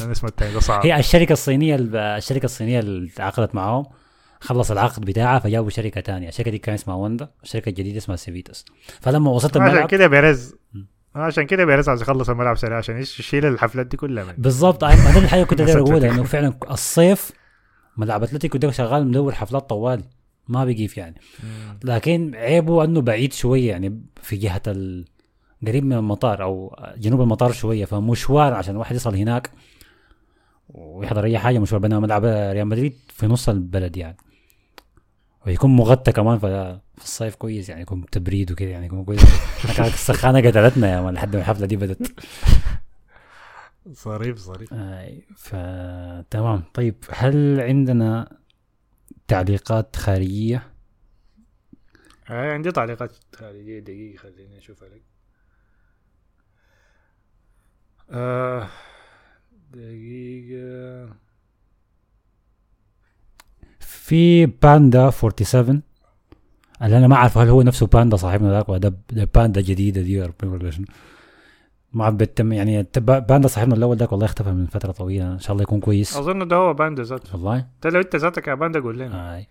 [0.00, 0.86] لأن اسمه التاني ده صعب.
[0.86, 1.76] هي الشركة الصينية
[2.16, 3.86] الشركة الصينية اللي تعاقدت معاهم
[4.40, 6.28] خلص العقد بتاعها فجابوا شركة تانية.
[6.28, 7.30] الشركة دي كان اسمها واندا.
[7.42, 8.64] الشركة الجديده اسمها سيفيتاس.
[9.00, 10.54] فلما وصلت عشان الملعب كده بيرز.
[11.14, 14.24] عشان كده بيرز عايز يخلص الملعب سريع عشان يش- يشيل الحفلات دي كلها
[15.04, 16.10] ما ده الحاجة كنت داير أقولها.
[16.10, 17.32] إنه فعلا الصيف
[17.96, 20.04] ملعب أتلتيكو ده شغال مدور حفلات طوالي.
[20.48, 21.20] ما بيقيف يعني.
[21.84, 25.04] لكن عيبه إنه بعيد شوية يعني في جهة ال...
[25.66, 29.50] قريب من المطار أو جنوب المطار شوية فمشوار عشان الواحد يصل هناك
[30.68, 34.16] ويحضر أي حاجة مشوار بينما ملعب ريال مدريد في نص البلد يعني.
[35.46, 39.20] ويكون مغطى كمان في الصيف كويس يعني يكون تبريد وكده يعني يكون كويس.
[39.76, 42.12] كانت السخانة قتلتنا يا مان لحد ما الحفلة دي بدت.
[44.04, 48.36] ظريف ظريف آي، فتمام طيب هل عندنا
[49.28, 50.70] تعليقات خارجية؟
[52.30, 55.02] آه عندي تعليقات خارجية دقيقة خليني اشوفها لك
[58.10, 58.68] آه
[59.72, 61.16] دقيقة.
[63.80, 65.82] في باندا 47
[66.82, 68.78] اللي أنا ما أعرف هل هو نفسه باندا صاحبنا ذاك ولا
[69.10, 70.70] ده باندا جديدة دي ولا ولا
[71.96, 75.32] شنو مع بتم يعني باندا صاحبنا الأول ذاك والله اختفى من فترة طويلة.
[75.32, 76.16] إن شاء الله يكون كويس.
[76.16, 77.32] أظن ده هو باندا ذاته.
[77.32, 77.56] والله.
[77.56, 79.36] انت لو أنت ذاتك يا باندا قول لنا.
[79.36, 79.48] آي.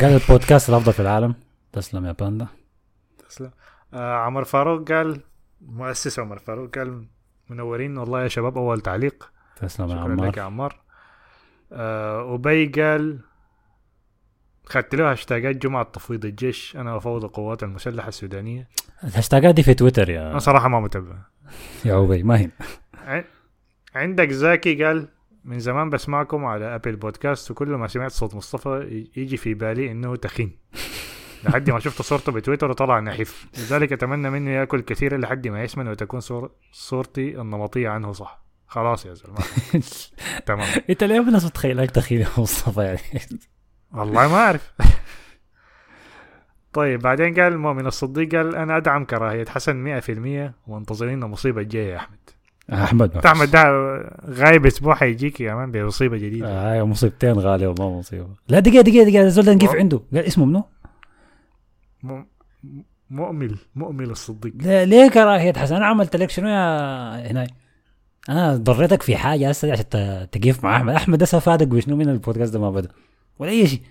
[0.00, 1.34] قال البودكاست الأفضل في العالم.
[1.72, 2.46] تسلم يا باندا
[3.28, 3.50] تسلم.
[3.94, 5.20] آه عمر فاروق قال
[5.60, 7.06] مؤسس عمر فاروق قال
[7.50, 7.98] منورين.
[7.98, 9.32] والله يا شباب أول تعليق.
[9.56, 10.80] تسلم يا شكرا لك يا عمار عمار
[11.72, 13.18] آه أبي قال
[14.70, 16.76] خدت له هاشتاجات جمعة تفويض الجيش.
[16.76, 18.68] أنا وفوض القوات المسلحة السودانية.
[19.04, 21.16] الهاشتاجات دي في تويتر يا أنا صراحة ما متابع.
[21.84, 22.50] يا عبي ما هي.
[23.94, 25.08] عندك زاكي قال
[25.44, 30.16] من زمان بسمعكم على أبل بودكاست وكل ما سمعت صوت مصطفى يجي في بالي إنه
[30.16, 30.58] تخين.
[31.44, 33.46] لحد ما شفت صورته بتويتر وطلع نحيف.
[33.58, 38.44] لذلك أتمنى منه يأكل كثيرا لحد ما يسمن وتكون صور صورتي النمطية عنه صح.
[38.66, 39.38] خلاص يا زلمة.
[40.46, 40.68] تمام.
[40.90, 43.00] أنت ليه الناس متخيلك تخيل يا مصطفى يعني.
[43.92, 44.72] والله ما أعرف.
[46.72, 51.96] طيب بعدين قال مؤمن الصديق قال أنا ادعم كراهيه حسن 100% ومنتظرين المصيبه الجايه يا
[51.96, 52.18] أحمد.
[52.72, 53.62] أحمد أنت أحمد ده
[54.30, 56.48] غايب أسبوع حيجيك كمان بمصيبة جديدة.
[56.48, 58.28] آه مصيبتين غالية والله مصيبة.
[58.48, 59.70] لا دقيقة دقيقة دقيقة الزول ده نقيف.
[59.74, 60.00] عنده.
[60.14, 60.64] قال اسمه منو؟
[62.02, 62.22] م-
[63.10, 64.52] مؤمل مؤمل الصديق.
[64.60, 67.46] لا- ليه كراهية حسن أنا عملت لك شنو يا هناي؟
[68.28, 69.84] أنا ضريتك في حاجة هسه عشان
[70.32, 70.94] تقيف مع أحمد.
[70.94, 72.88] أحمد ده فادك بشنو من البودكاست ده ما بدأ؟
[73.38, 73.82] ولا أي شيء.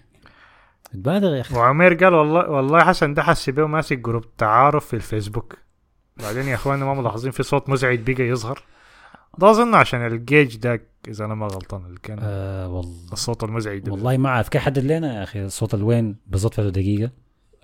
[0.93, 1.55] بتبالغ يا أخي.
[1.55, 5.57] وعمير قال والله والله حسن ده حسي بيه ماسك جروب تعارف في الفيسبوك.
[6.17, 8.63] بعدين يا اخواننا ما ملاحظين في صوت مزعج بقى يظهر.
[9.37, 13.13] ده أظن عشان الجيج داك إذا أنا ما غلطان اللي كان آه والله.
[13.13, 13.91] الصوت المزعج ده.
[13.91, 14.49] والله ما أعرف.
[14.49, 17.11] كيف حدد لنا يا أخي الصوت الوين بالضبط في دقيقة.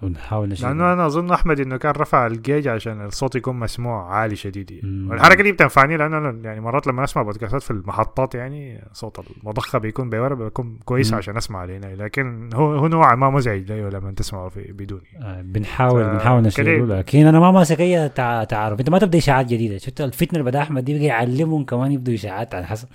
[0.04, 4.36] ونحاول نشيل لأنه أنا أظن أحمد إنه كان رفع الجيج عشان الصوت يكون مسموع عالي
[4.36, 4.72] شديد.
[4.72, 5.10] يعني.
[5.10, 9.80] والحركه دي بتنفعني لأنه أنا يعني مرات لما أسمع بودكاستات في المحطات يعني صوت المضخة
[9.80, 11.18] بيكون بورا بيكون كويس مم.
[11.18, 11.78] عشان أسمع عليه.
[11.78, 16.08] هنا لكن هو هو نوعا ما مزعج لي لما تسمعه في بدوني آه بنحاول ف-
[16.08, 16.86] بنحاول نشيله.
[16.98, 18.80] لكن أنا ما ماسك أي تع- تعارف.
[18.80, 19.78] أنت ما تبدأ إشاعات جديدة.
[19.78, 22.88] شفت الفتنة اللي بدا أحمد دي؟ بقى يعلمهم كمان يبدوا اشاعات على حسب.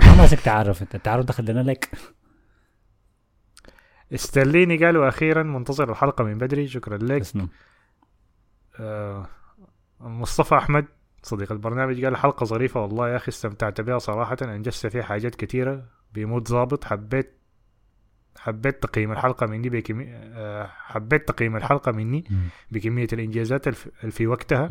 [0.00, 0.82] ما ماسك تعارف.
[0.82, 1.88] أنت التعارف ده خلينا لك.
[4.14, 7.22] استرليني قالوا أخيرا منتظر الحلقة من بدري شكرا لك.
[8.80, 9.26] آه
[10.00, 10.84] مصطفى أحمد
[11.22, 15.84] صديق البرنامج قال حلقة ظريفة والله يا أخي استمتعت بها صراحة أنجزت فيها حاجات كثيره
[16.14, 16.84] بمود ظابط.
[16.84, 17.38] حبيت
[18.38, 22.24] حبيت تقييم الحلقة مني بكمية آه حبيت تقييم الحلقة مني
[23.68, 24.70] الف- اللي في وقتها.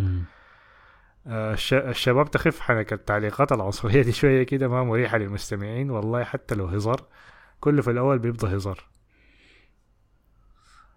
[1.27, 6.55] آه، الش- الشباب تخف حنك التعليقات العنصرية دي شوية كده ما مريحة للمستمعين والله حتى
[6.55, 7.01] لو هزار
[7.59, 8.83] كله في الأول بيبقى هزار.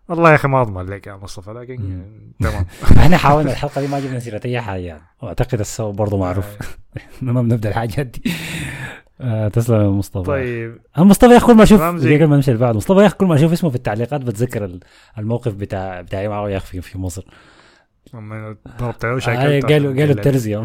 [0.09, 2.03] والله يا أخي ما أضمن لك يا مصطفى لكن.
[2.41, 2.67] تمام.
[2.99, 4.81] إحنا حاولنا الحلقة دي ما جبنا سيره أي حاجة.
[4.81, 6.47] يعني وأعتقد السبب برضه معروف.
[7.23, 8.33] ما بنبدأ الحاجات دي.
[9.21, 10.25] آه تسلم يا مصطفى.
[10.27, 10.79] طيب.
[10.99, 12.09] أنا مصطفى يا أخي كل ما أشوف رمزي.
[12.09, 14.81] دقيقه ما نمشي بعد مصطفى يا أخي كل ما أشوف اسمه في التعليقات بتذكر ال-
[15.19, 17.25] الموقف بتاع بتاعي معه يا أخي في- مصر.
[18.15, 19.11] لما ضربت آه
[19.61, 20.65] قالوا قالوا الترزي.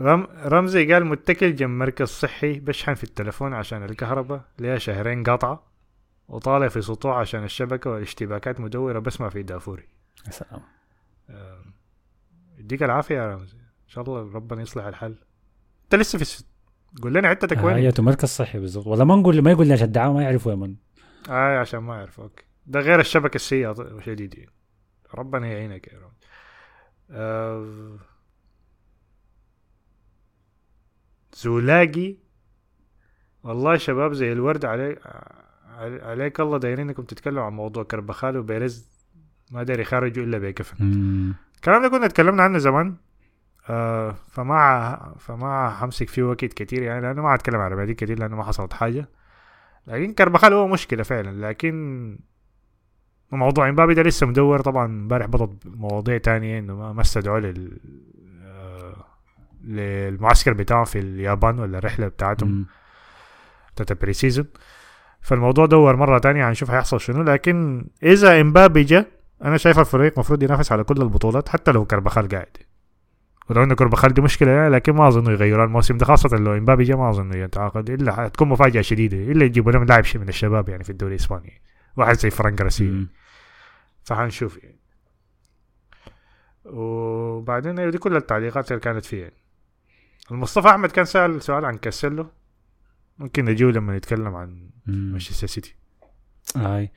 [0.00, 5.71] رم رمزي قال متكل جنب مركز صحي بشحن في التلفون عشان الكهرباء ليها شهرين قاطعة
[6.32, 9.88] وطالع في سطوع عشان الشبكة والاشتباكات مدورة بسمع في دافوري.
[10.26, 10.62] يا سلام.
[11.30, 11.64] آه،
[12.58, 13.56] يديك العافية يا رمزي.
[13.56, 15.16] إن شاء الله ربنا يصلح الحل.
[15.84, 16.46] أنت لسه في الس...
[17.02, 18.86] قول لنا حتتك وين؟ هي مركز صحي بالضبط.
[18.86, 20.76] ولا ما نقول ما يقول لي عشان الدعاوى ما يعرفوا من.
[21.30, 22.44] آه عشان ما أعرف أوكي.
[22.66, 24.52] ده غير الشبكة السيئة شديد يعني.
[25.14, 26.12] ربنا يعينك يا رب
[27.10, 27.98] آه...
[31.34, 32.16] زولاقي.
[33.42, 34.98] والله شباب زي الورد عليك.
[35.78, 38.88] عليك الله دايرين انكم تتكلموا عن موضوع كربخال وبيرز
[39.50, 40.76] ما داري يخرجوا إلا بكفن.
[41.56, 42.96] الكلام ده كنا اتكلمنا عنه زمان.
[43.70, 48.36] آه فما فما حمسك فيه وقت كتير يعني لأنه ما هتكلم على بعدين كتير لأنه
[48.36, 49.08] ما حصلت حاجة.
[49.86, 51.48] لكن كربخال هو مشكلة فعلا.
[51.48, 52.18] لكن
[53.32, 57.78] موضوع امبابي ده لسه مدور طبعا امبارح بطل مواضيع تانية إنه ما- استدعوا لل
[58.44, 59.04] آه،
[59.64, 62.66] للمعسكر بتاعهم في اليابان ولا الرحلة بتاعتهم.
[63.74, 64.46] بتاعت ال pre-season.
[65.22, 69.06] فالموضوع دور مرة تانية هنشوف هيحصل شنو لكن إذا إمبابي جا
[69.44, 72.56] أنا شايف الفريق المفروض ينافس على كل البطولات حتى لو كربخال قاعد
[73.50, 76.84] ولو انه كربخال دي مشكلة يعني لكن ما أظن يغيروا الموسم ده خاصة لو إمبابي
[76.84, 80.84] جا ما أظن يتعاقد إلا حتكون مفاجأة شديدة إلا يجيبوا لهم لاعب من الشباب يعني
[80.84, 81.62] في الدوري الإسباني
[81.96, 83.06] واحد زي فران جارسيا.
[84.04, 84.78] فحنشوف يعني
[86.64, 89.42] وبعدين أيوة دي كل التعليقات اللي كانت فيها يعني.
[90.30, 92.26] المصطفى أحمد كان سأل سؤال عن كانسيلو
[93.18, 94.71] ممكن نجيه لما نتكلم عن.
[94.86, 95.74] مانشستر سيتي.
[96.56, 96.90] هاي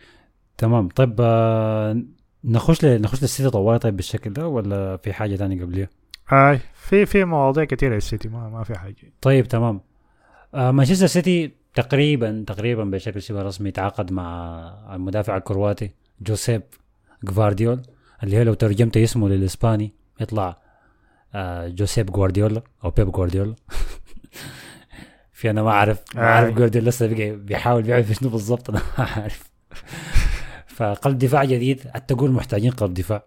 [0.58, 0.88] تمام.
[0.90, 2.02] طيب آه
[2.44, 3.02] نخش ل...
[3.02, 5.90] نخش للسيتي طوالي طيب بالشكل ده ولا في حاجة ثانية قبليه؟
[6.30, 8.96] هاي في في مواضيع كثيره للسيتي ما ما في حاجة.
[9.22, 9.82] طيب تمام.
[10.54, 16.62] آه مانشستر سيتي تقريبا تقريبا بشكل شبه رسمي تعاقد مع المدافع الكرواتي جوسيب
[17.24, 17.82] جفارديول
[18.24, 20.58] اللي هو لو ترجمت اسمه للإسباني يطلع
[21.36, 23.56] آه جوسيب جوارديولا أو بيب جوارديولا.
[25.46, 26.54] في أنا ما أعرف ما أعرف.
[26.54, 29.44] جوارديولا لسه بيحاول بيعرف شنو بالضبط أنا ما عارف
[30.76, 33.24] فقلب دفاع جديد حتى تقول محتاجين قلب دفاع.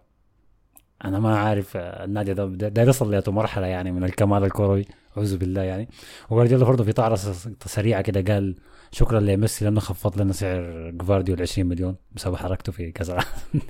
[1.05, 4.85] أنا ما عارف آه، النادي ده ده يصل لأتو مرحلة يعني من الكمال الكروي
[5.17, 5.89] أعوذ بالله يعني.
[6.29, 8.55] وجوارديولا برضه في طعره س- سريعة كده قال
[8.91, 13.27] شكرا لميسي لأنه خفض لنا سعر جوارديولا 20 مليون بسبب حركته في كاس العالم.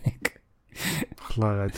[1.37, 1.73] الله غادي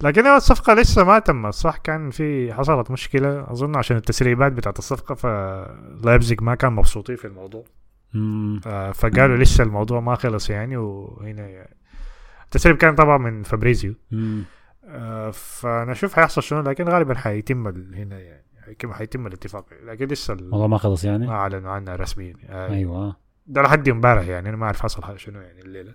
[0.00, 4.78] لكن هو الصفقة لسه ما تمت صح كان في حصلت مشكلة أظن عشان التسريبات بتاعت
[4.78, 7.64] الصفقة فلايبزيج ما كان مبسوطين في الموضوع.
[8.66, 11.76] آه، فقالوا لسه الموضوع ما خلص يعني وهنا يعني
[12.44, 13.94] التسريب كان طبعا من فابريزيو.
[14.10, 14.44] مم.
[14.84, 19.66] آه، فنشوف حيحصل شنو لكن غالبا حيتم هنا يعني حيتم- حيتم الاتفاق.
[19.84, 22.34] لكن لسه ال- والله ما خلص يعني؟ ما أعلنوا عنها رسميا.
[22.48, 23.16] آه، أيوه.
[23.46, 25.94] ده لحد امبارح يعني أنا ما أعرف حصل شنو يعني الليلة.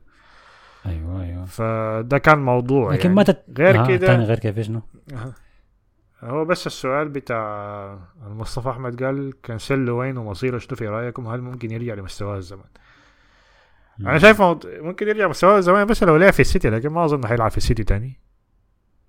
[0.86, 3.16] أيوه أيوه فده كان موضوع لكن يعني.
[3.16, 3.44] ما تت...
[3.58, 4.82] غير آه، كده- غير كيف شنو؟
[5.14, 5.34] أها.
[6.24, 11.72] هو بس السؤال بتاع المصطفى أحمد قال كانسيلو وين ومصيره شنو في رأيكم هل ممكن
[11.72, 12.66] يرجع لمستواه الزمان
[14.00, 14.42] أنا شايف.
[14.66, 17.84] ممكن يرجع مستواه الزمان بس لو لعب في السيتي لكن ما أظن حيلعب في السيتي
[17.84, 18.20] تاني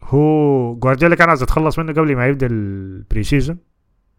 [0.03, 3.59] هو جوارديولا كان عايز يتخلص منه قبل ما يبدأ ال pre season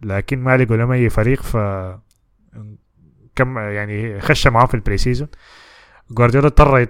[0.02, 1.58] لكن ما لقوا لهم أي فريق ف
[3.36, 5.28] كم يعني خش معاه في ال pre season
[6.14, 6.88] جوارديولا اضطر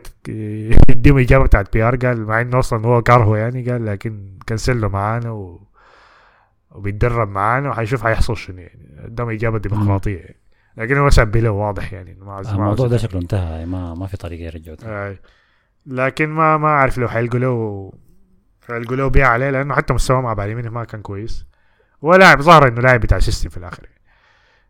[0.89, 5.31] يديهم إجابة بتاعت PR قال مع إنه أصلا هو كرهه يعني قال لكن كانسيلو معانا
[5.31, 5.67] و...
[6.71, 10.39] وبيتدرب معانا وحيشوف حيحصل شنو يعني قدام إجابة ديمقراطية يعني.
[10.77, 14.43] لكن هو سب له واضح يعني ما الموضوع ده شكله انتهى ما ما في طريقه
[14.45, 14.77] يرجعوا.
[14.85, 15.15] آه.
[15.85, 17.91] لكن ما ما أعرف لو حيلقوا له
[18.67, 21.45] حيلقوا له بيع عليه لأنه حتى مستواه مع بايرن ميونخ ما كان كويس
[22.01, 24.02] ولاعب ظهر إنه لاعب بتاع system في الآخر يعني.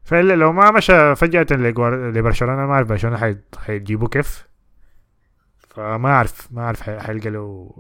[0.04, 4.48] فإلا لو ما مشى فجأة لبرشلونة ما أعرف برشلونة حي- حيجيبوه كيف.
[5.70, 7.72] فما اعرف ما أعرف حي- حيلقى له.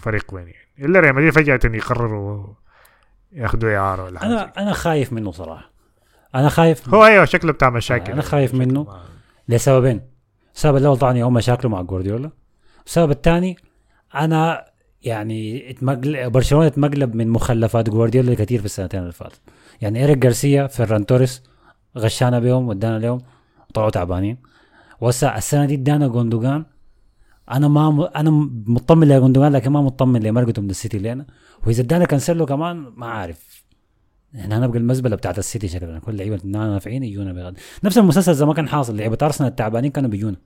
[0.00, 0.68] فريق وين يعني.
[0.78, 2.46] إلا ريال مدريد فجأة يقرروا
[3.32, 5.70] ياخذوا إعارة ولا حاجة أنا أنا خايف منه صراحة.
[6.34, 8.12] أنا خايف هو أيوه شكله بتاع مشاكل.
[8.12, 8.86] أنا خايف منه.
[9.48, 10.00] لسببين.
[10.54, 12.30] السبب الأول طبعا هو مشاكله مع جوارديولا.
[12.86, 13.56] السبب الثاني
[14.14, 14.64] أنا
[15.02, 15.76] يعني.
[16.28, 19.40] برشلونة اتمقلب من مخلفات جوارديولا كثير في السنتين اللي فاتت
[19.80, 21.42] يعني إيريك جارسيا فيران توريس
[21.96, 23.20] غشانا بيهم ودانا لهم
[23.74, 24.36] طلعوا تعبانين.
[25.00, 26.64] وهسه السنة دي ادانا جوندوجان
[27.50, 28.00] أنا ما م...
[28.00, 28.30] أنا
[28.66, 31.26] مطمن لجوندوجان لكن ما مطمن لمرقته من السيتي لنا
[31.66, 33.64] وإذا ادانا كانسيلو كمان ما عارف
[34.36, 38.54] إحنا هنبقى المزبلة بتاعت السيتي شكلنا كل لعيبه نافعين يجونا بغد نفس المسلسل زي ما
[38.54, 40.36] كان حاصل لعيبة أرسنال التعبانين كانوا بيجونا.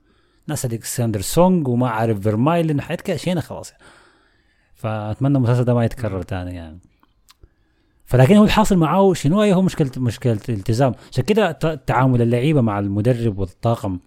[0.47, 3.73] ناس الكسندر سونج وما عارف فيرمايلن حاجات كده شينا خلاص.
[4.73, 6.79] فأتمنى المسلسل ده ما يتكرر تاني يعني.
[8.11, 11.51] فلكن هو الحاصل معاه شنو؟ هي هو مشكله مشكلة التزام عشان كده
[11.87, 13.99] تعامل اللعيبة مع المدرب والطاقم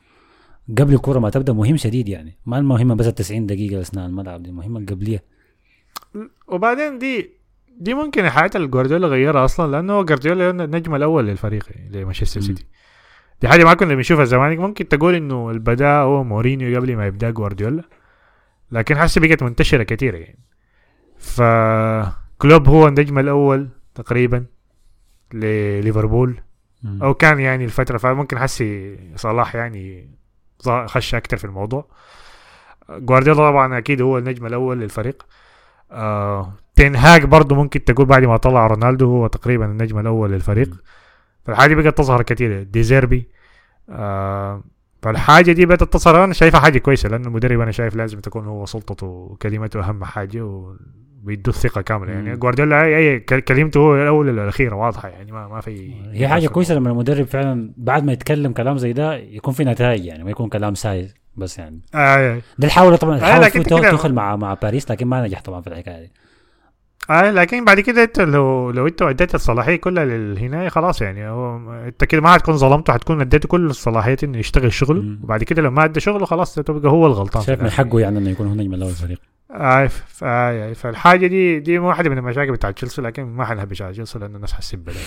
[0.79, 2.39] قبل الكوره ما تبدأ مهم شديد يعني.
[2.47, 5.23] ما المهمه بس ال 90 دقيقة أثناء الملعب دي المهمه القبليه
[6.49, 7.31] وبعدين دي
[7.79, 12.41] دي ممكن حياة الجوارديولا غيرها أصلا لأنه جوارديولا النجم الأول للفريق يعني لمانشستر.
[12.41, 12.67] سيتي.
[13.41, 14.57] دي حاجة ما كنا بنشوفها زمان.
[14.57, 17.83] ممكن تقول إنه البداء هو مورينيو قبل ما يبدأ جوارديولا
[18.73, 20.39] لكن حسي بقت منتشرة كثيره يعني.
[21.19, 24.45] فكلوب هو النجم الأول تقريبا
[25.33, 26.41] لليفربول.
[27.03, 30.11] أو كان يعني الفترة فممكن حسي صلاح يعني
[30.67, 31.87] خش أكثر في الموضوع.
[32.91, 35.27] جوارديولا طبعا أكيد هو النجم الأول للفريق.
[35.91, 40.83] آه تنهاج برضه ممكن تقول بعد ما طلع رونالدو هو تقريبا النجم الأول للفريق.
[41.45, 43.29] فالحاجة بقت تظهر كثير ديزيربي
[43.89, 44.65] آه
[45.03, 46.25] فالحاجة دي بدات تظهر.
[46.25, 50.75] أنا شايفها حاجة كويسة لأنه المدرب أنا شايف لازم تكون هو سلطته وكلمته أهم حاجة
[51.25, 52.37] وبيدوا الثقه كاملة يعني.
[52.37, 56.91] جوارديولا اي كلمته هو الاولى والاخيره واضحة يعني ما ما في هي حاجة كويسة لما
[56.91, 60.75] المدرب فعلا بعد ما يتكلم كلام زي ده يكون في نتائج يعني ما يكون كلام
[60.75, 62.41] ساي بس يعني آه آه.
[62.59, 65.43] ده طبعا آه، الحاول لكن في تو- كده- توخل مع مع باريس لكن ما نجح
[65.43, 66.13] طبعا في الحكاية دي
[67.11, 71.73] آه لكن بعد كده انت لو لو انت اديت الصلاحية كلها للهناية خلاص يعني هو
[71.73, 75.17] انت كده ما هتكون ظلمته هتكون اديته كل الصلاحيات انه يشتغل شغله.
[75.23, 77.71] وبعد كده لو ما ادى شغله خلاص تبقى هو الغلطان شايف من.
[77.71, 79.21] حقه يعني إنه يكون هو نجم الأول الفريق
[79.55, 83.83] آه ف- آه يعني فالحاجة دي دي واحدة من المشاكل بتاعت تشيلسي لكن ما حنهبش
[83.83, 84.89] على تشيلسي لأنه الناس حتسب.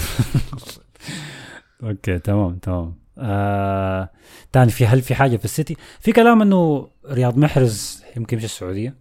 [1.83, 4.09] أوكي تمام تمام آه...
[4.51, 8.95] تاني في هل في حاجة في السيتي في كلام إنه رياض محرز يمكن يمشي السعودية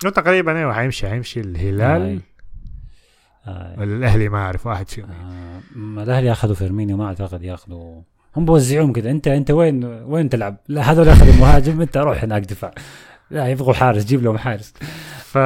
[0.00, 2.20] تقريبا أيوه حيمشي حيمشي الهلال
[3.46, 3.74] آه.
[3.78, 5.60] ولا الأهلي ما أعرف واحد فيهم آه.
[5.78, 8.02] ما الأهلي أخذوا فيرمينيو ما أعتقد يأخذوا
[8.36, 12.42] هم بوزعوهم كده أنت أنت وين وين تلعب؟ لا هذول أخذوا مهاجم أنت روح هناك
[12.42, 12.74] دفاع
[13.30, 14.74] لا يبغوا حارس جيب لهم حارس.
[15.24, 15.38] ف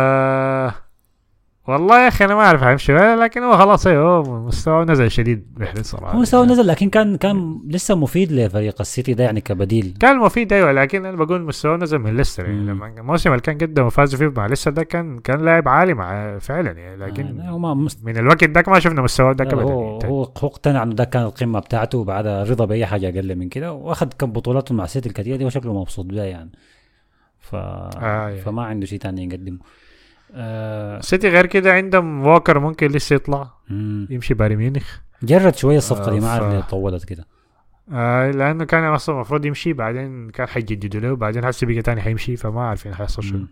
[1.69, 5.55] والله يا أخي أنا ما أعرف حيمشي لكن هو خلاص أيوه هو مستواه نزل شديد
[5.57, 6.19] بحري صراحة.
[6.19, 9.95] هو سوى نزل لكن كان كان لسه مفيد لفريق السيتي ده يعني كبديل.
[10.01, 12.61] كان مفيد أيوه لكن أنا بقول مستواه نزل من ليستر يعني.
[12.61, 16.39] لما الموسم اللي كان قدم وفازوا فيه مع ليستر ده كان كان لاعب عالي مع
[16.39, 18.05] فعلا يعني لكن آه، مست...
[18.05, 20.13] من الوقت ذاك ما شفنا مستواه ابدا هو يعني.
[20.13, 23.73] هو هو اقتنع إنه ده كان القمة بتاعته وبعدها رضا بأي حاجة أقل من كده
[23.73, 26.51] وأخذ كم بطولات مع السيتي الكثيرة دي وشكله مبسوط بها يعني.
[27.51, 27.55] ف...
[27.55, 28.41] آه يعني.
[28.41, 29.59] فما عنده شيء ثاني يقدمه.
[30.35, 31.01] آه...
[31.01, 33.51] سيتي غير كده عندهم ووكر ممكن لسه يطلع.
[33.71, 34.07] مم.
[34.11, 34.99] يمشي بايرن ميونخ.
[35.23, 37.27] جرد شوية الصفقة دي ما آه، أعرف ف- طولت كده.
[37.93, 42.37] آه لأنه كان أصلا المفروض يمشي بعدين كان حيجددوا له بعدين حسي بقى تاني حيمشي
[42.37, 43.47] فما عارفين حيحصل شنو.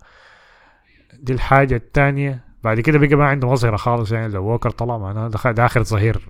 [1.20, 5.28] دي الحاجة الثانية بعد كده بقى ما عنده مظهرة خالص يعني لو ووكر طلع معناه
[5.28, 6.28] ده آخر ظهير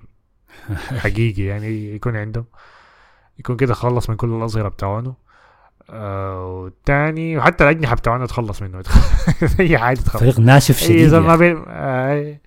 [1.03, 2.45] حقيقي يعني يكون عنده
[3.39, 5.26] يكون كده خلص من كل الأظهرة بتاعونه.
[5.89, 8.83] آه والتاني وحتى الأجنحة بتاعونه تخلص منه.
[9.59, 10.23] أي حاجة تخلص.
[10.23, 11.37] فريق ناشف أي شديد ما يعني.
[11.37, 12.37] بين آه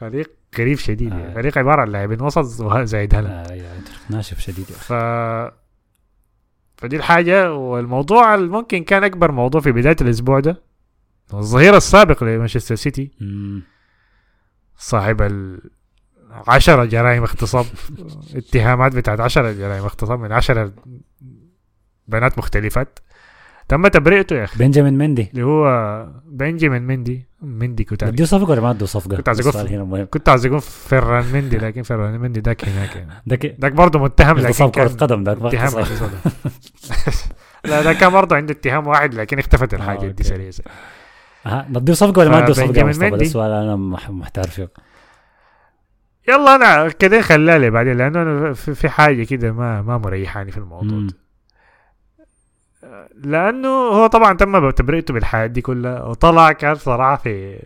[0.00, 1.30] فريق غريب شديد يعني.
[1.30, 1.34] آه.
[1.34, 2.44] فريق عبارة عن لاعبين وسط
[2.84, 4.80] زايد هلا آه يعني فريق ناشف شديد يعني.
[4.82, 4.92] ف
[6.76, 7.54] فدي الحاجة.
[7.54, 10.62] والموضوع اللي ممكن كان أكبر موضوع في بداية الأسبوع ده.
[11.34, 13.10] الظهير السابق لمانشستر سيتي.
[14.76, 15.60] صاحب ال
[16.48, 17.66] 10 جرائم اغتصاب.
[18.36, 20.72] اتهامات بتاعت 10 جرائم اغتصاب من 10
[22.08, 22.98] بنات مختلفات
[23.68, 28.60] تم تبرئته يا أخي بنجامين مندي اللي هو بنجامين مندي مندي كنت بديه صفقه ولا
[28.60, 32.68] ما ادوا صفقه؟ كنت عايز مهم كنت عايز أقول فران مندي لكن فران مندي ذاك
[32.68, 33.10] هناك يعني
[33.60, 35.84] ذاك برضه متهم لكن اغتصاب كرة قدم ما اتهام.
[37.64, 40.22] لا ده كان برضه عنده اتهام واحد لكن اختفت آه، الحاجة دي.
[40.22, 40.50] سريع.
[41.46, 42.66] ها نديه صفقه ولا ما ادوا صفقه
[43.16, 43.22] ده.
[43.22, 44.68] السؤال أنا مح- محتار فيه
[46.28, 50.58] يلا أنا كده خليها لي بعدين لأنه أنا في حاجة كده ما ما مريحاني في
[50.58, 51.06] الموضوع.
[53.14, 57.58] لأنه هو طبعا تم تبرئته بالحياة دي كلها وطلع كان صراحة في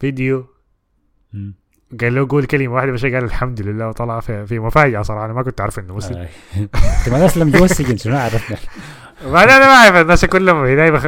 [0.00, 0.46] فيديو.
[2.00, 5.24] قال له قول كلمة واحدة بس قال الحمد لله وطلع في في مفاجأة صراحة.
[5.24, 6.26] أنا ما كنت عارف إنه مسلم.
[6.56, 8.56] انت ما اسلم جوا السجن شنو عرفنا؟
[9.32, 9.96] بعدين أنا ما أعرف.
[9.96, 11.06] الناس كلهم بخ...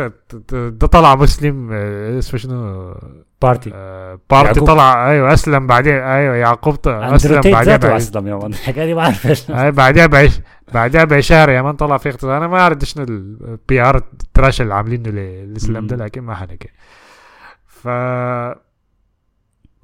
[0.52, 2.94] ده طلع مسلم آه، اسمه شنو؟
[3.42, 3.70] بارتي.
[3.74, 4.66] آه، بارتي يعقوب.
[4.68, 5.10] طلع.
[5.10, 5.94] أيوه أسلم بعدين.
[5.94, 9.50] أيوه يعقوب أسلم بعدين ذاته بعد- أسلم يا man الحكاية دي ما أعرف إيش.
[9.50, 10.40] بعدها بعش
[10.74, 14.02] بعدها بشهر يا man طلع في اغتصاب أنا ما أعرف شنو ال PR
[14.34, 15.96] trash اللي عاملينه للاسلام ده.
[15.96, 16.68] لكن ما حنكي
[17.66, 17.88] ف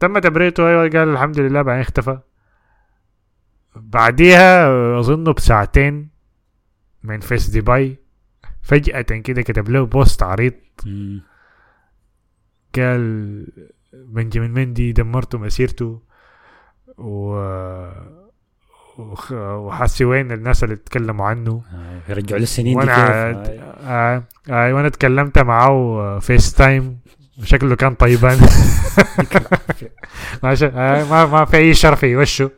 [0.01, 2.19] تم تبريته أيوه قال الحمد لله بعدين اختفى
[3.77, 4.69] بعديها
[4.99, 6.09] اظنه بساعتين
[7.03, 7.97] من فيس دبي
[8.63, 10.55] فجأة كده كتب له بوست عريض.
[12.77, 13.47] قال
[13.93, 16.03] بنجامين مندي دمرتوا مسيرته
[16.99, 17.39] و
[19.31, 23.63] وحسي وين الناس اللي اتكلموا عنه آه، يرجعوا له السنين دي وأنا كيف آه.
[23.83, 26.99] آه آه وأنا اتكلمت معاه FaceTime
[27.43, 28.39] شكله كان طيبان.
[30.43, 32.51] ما, آه ما ما في أي شر في وشه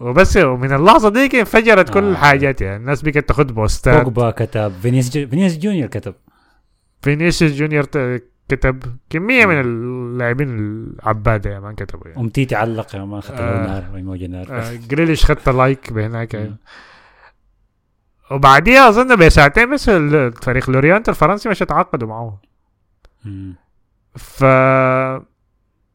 [0.00, 2.10] وبس ومن اللحظة دي انفجرت كل آه.
[2.10, 2.76] الحاجات يعني.
[2.76, 4.04] الناس بقت تاخذ بوستات.
[4.04, 4.72] بوجبا كتب.
[4.82, 5.26] فينيس جو...
[5.26, 6.14] فينيس جونيور كتب.
[7.02, 7.86] فينيسيوس جونيور
[8.48, 12.20] كتب كمية من اللاعبين العباده يا man كتبوا يعني.
[12.20, 13.66] امتيتي علق يا man خطر آه.
[13.66, 14.46] نار ايموجي نار.
[14.50, 16.56] آه، جريليش خت like بهناك مم.
[18.30, 22.40] وبعديها أظن بساعتين بس الفريق لوريانت الفرنسي مش تعاقدوا معه.
[24.16, 24.44] ف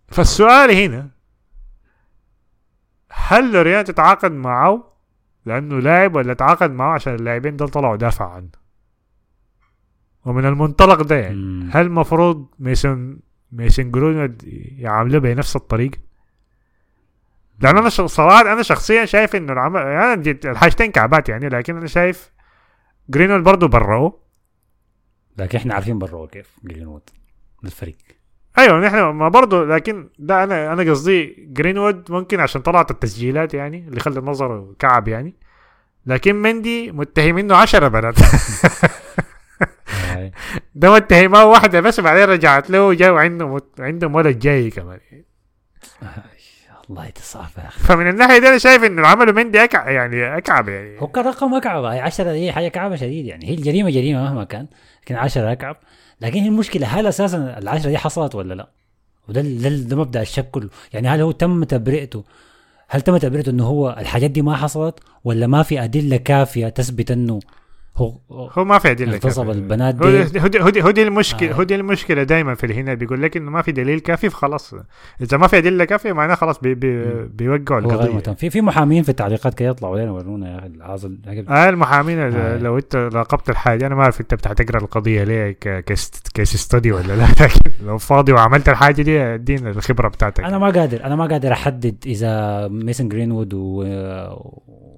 [0.08, 1.10] فالسؤال هنا
[3.12, 4.94] هل لوريان تتعاقد معه
[5.46, 8.50] لأنه لاعب ولا تعاقد معه عشان اللاعبين ديل طلعوا دافعوا عنه
[10.26, 11.70] ومن المنطلق ده يعني مم.
[11.74, 13.20] هل المفروض ميسون
[13.52, 14.44] ميسون جرينوود
[14.78, 15.98] يعامله بنفس الطريقة؟
[17.60, 21.88] لأن أنا صراحة أنا شخصيا شايف إنه العمل يعني جد- الحاجتين كعبات يعني لكن أنا
[21.88, 22.32] شايف
[23.10, 24.23] جرينوود برضه برؤه
[25.38, 27.02] لكن إحنا عارفين برا كيف جرينوود
[27.66, 27.98] الفريق
[28.58, 33.88] أيوه نحن ما برضه لكن ده أنا أنا قصدي جرينوود ممكن عشان طلعت التسجيلات يعني
[33.88, 35.36] اللي خلى نظره كعب يعني.
[36.06, 38.16] لكن مندي متهمينه عشرة بنات.
[40.16, 40.32] آه.
[40.76, 43.80] ده متهمة واحدة بس بعدين رجعت له وجاء عنده مت...
[43.80, 45.00] عندهم ولد جاي كمان.
[46.90, 49.90] الله أخي فمن الناحية دي أنا شايف انه عمله مندي أكع...
[49.90, 51.02] يعني أكعب يعني.
[51.02, 53.50] هو كان رقم أكعب هي 10 هي حاجة كعبة شديد يعني.
[53.50, 54.68] هي الجريمة جريمة مهما كان
[55.04, 55.78] لكن 10 أكعب.
[56.22, 58.70] لكن هي المشكلة هل أساسا العشرة دي حصلت ولا لا؟
[59.30, 60.70] وده ده, ده مبدأ الشك كله.
[60.94, 62.24] يعني هل هو تم تبرئته؟
[62.88, 67.12] هل تم تبرئته إنه هو الحاجات دي ما حصلت ولا ما في أدلة كافية تثبت
[67.12, 67.40] إنه
[67.98, 69.50] هو هو ما في ادله اغتصب.
[69.50, 70.40] البنات دي.
[70.40, 71.54] هو دي هو دي, هو دي المشكلة آه.
[71.54, 74.74] هو دي المشكلة دائما في هنا بيقول لك إنه ما في دليل كافي فخلاص.
[75.22, 78.34] إذا ما في ادله كافيه معناه خلاص بي بي بيوقعوا القضية.
[78.34, 82.58] في في محامين في التعليقات كده يطلعوا لنا ورونا يا أخي آه المحامين آه.
[82.58, 85.52] لو أنت راقبت الحاجة أنا ما أعرف أنت بتقرا القضية ليه
[86.32, 87.24] case study ولا لا.
[87.42, 90.44] لكن لو فاضي وعملت الحاجة دي ادينا الخبرة بتاعتك.
[90.44, 93.84] أنا ما قادر أنا ما قادر أحدد إذا ميسن جرينوود و...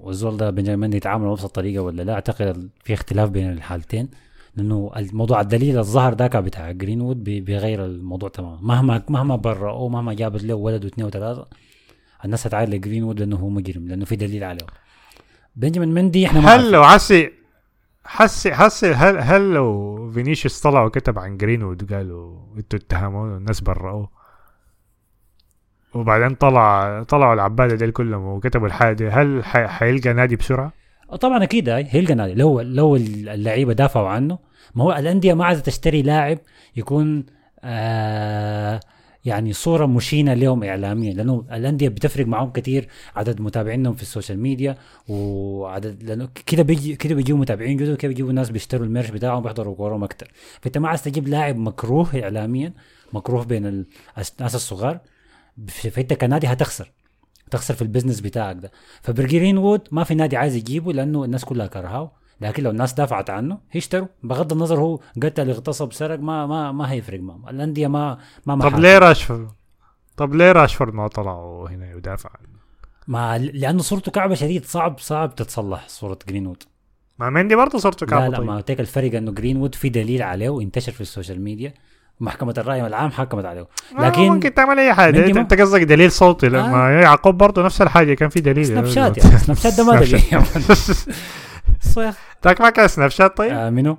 [0.06, 4.08] والزول ده بنجامين يتعاملوا بنفس الطريقة ولا لا؟ أعتقد في اختلاف بين الحالتين
[4.56, 8.58] لأنه الموضوع الدليل الظهر ذاك بتاع جرينوود بي- بيغير الموضوع تماما.
[8.62, 11.46] مهما مهما برأوه مهما جابت له ولد واثنين وثلاثة
[12.24, 14.66] الناس هتعاير لجرينوود لأنه هو مجرم لأنه في دليل عليه.
[15.56, 16.70] بنجامين مندي إحنا هل.
[16.72, 17.30] لو حسي
[18.04, 24.15] حسي حسي هل هل لو فينيسيوس طلع وكتب عن جرينوود وقالوا إنتوا اتهموه الناس برأوه.
[25.96, 30.72] وبعدين طلع طلعوا العباده ديل كلهم وكتبوا الحاجة دي هل حيلقى نادي بسرعة؟
[31.20, 32.34] طبعا أكيد هاي هيلقى نادي.
[32.34, 34.38] لو لو اللعيبة دافعوا عنه.
[34.74, 36.38] ما هو الأندية ما عايزه تشتري لاعب
[36.76, 37.26] يكون
[37.64, 38.80] آه
[39.24, 44.38] يعني صورة مشينة لهم اعلاميا لأنه الأندية بتفرق معهم كثير عدد متابعينهم في ال social
[44.40, 44.76] media
[45.08, 49.42] وعدد لأنه كده بيجي كده بيجيبوا متابعين جدد كده بيجيبوا ناس بيشتروا ال merch بتاعهم
[49.42, 50.28] بيحضروا كورهم أكثر
[50.60, 52.72] فأنت ما عايز تجيب لاعب مكروه اعلاميا
[53.12, 53.86] مكروه بين ال-
[54.38, 54.98] الناس الصغار.
[55.68, 56.92] فانت كنادي هتخسر
[57.50, 58.72] تخسر في ال business بتاعك ده
[59.02, 63.58] فجرينوود ما في نادي عايز يجيبه لأنه الناس كلها كرهاه لكن لو الناس دافعت عنه
[63.70, 68.54] هيشتروا بغض النظر هو قتل اغتصب سرق ما ما ما هيفرق معهم الأندية ما ما
[68.54, 68.76] طب محاكم.
[68.82, 69.48] ليه راشفورد؟
[70.16, 72.56] طب ليه راشفورد ما طلعوا هنا يدافع عنه؟
[73.08, 76.62] ما لأنه صورته كعبة شديد صعب صعب تتصلح صورة جرينوود
[77.18, 78.46] ما مندي برضه صرته لا كعبة لا طيب.
[78.46, 81.74] ما تيك الفرق إنه جرينوود في دليل عليه وانتشر في السوشيال ميديا
[82.20, 83.66] محكمة الرأي العام حكمت عليه.
[83.92, 85.18] لكن لكن ممكن تعمل أي حاجة.
[85.26, 86.48] مندي انت, قصدك دليل صوتي.
[86.48, 88.66] لما يعقوب برضه نفس الحاجة كان في دليل.
[88.66, 89.38] سناب شات يعني.
[89.38, 90.22] سناب شات ده ما دليل
[91.80, 92.12] صيغ
[92.44, 93.98] ذاك ما كان سناب شات طيب؟ آه منو؟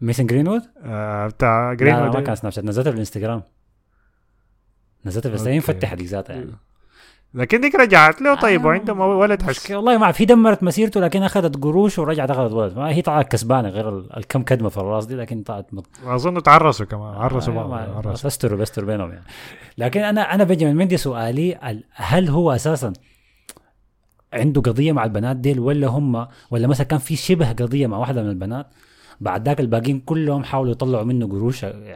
[0.00, 2.64] ميسن جرينوود؟ آه بتاع لا, لا ما كان سناب شات.
[2.64, 3.40] نزلتها في الانستغرام.
[5.02, 5.60] في الانستغرام أوكي.
[5.60, 6.50] فتح ذاتها يعني
[7.34, 11.00] لكن ديك رجعت له طيب آه، وعنده ولد حس مشكلة والله ما في دمرت مسيرته
[11.00, 12.76] لكن أخذت قروش ورجعت أخذت ولد.
[12.76, 15.86] ما هي طلعت كسبانة غير ال- الكم كدمة في الراس دي لكن طلعت مط...
[16.06, 18.28] أظن تعرسوا كمان عرسوا آه، بعض عرسوا.
[18.28, 19.24] بستروا بستروا بينهم يعني.
[19.78, 22.92] لكن أنا أنا بنجامين مندي سؤالي ال- هل هو أساسا
[24.32, 28.22] عنده قضية مع البنات ديل ولا هم ولا مثلا كان في شبه قضية مع واحدة
[28.22, 28.66] من البنات
[29.20, 31.90] بعد ذاك الباقيين كلهم حاولوا يطلعوا منه قروش يعني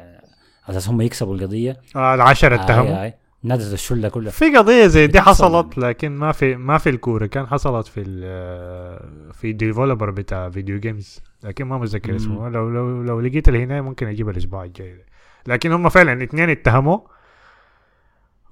[0.68, 3.03] على أساس هم يكسبوا القضية؟ آه العشرة آي اتهموا.
[3.03, 3.14] آي.
[3.43, 4.30] نادت الشلة كلها.
[4.30, 7.26] في قضية زي دي حصلت لكن ما في ما في الكورة.
[7.26, 12.16] كان حصلت في ال- في developer بتاع video games لكن ما متذكر.
[12.16, 12.49] اسمه.
[12.49, 15.05] لو لو لو لقيت هنا ممكن أجيب الأسبوع الجاي.
[15.47, 16.99] لكن هم فعلا اثنين اتهموا.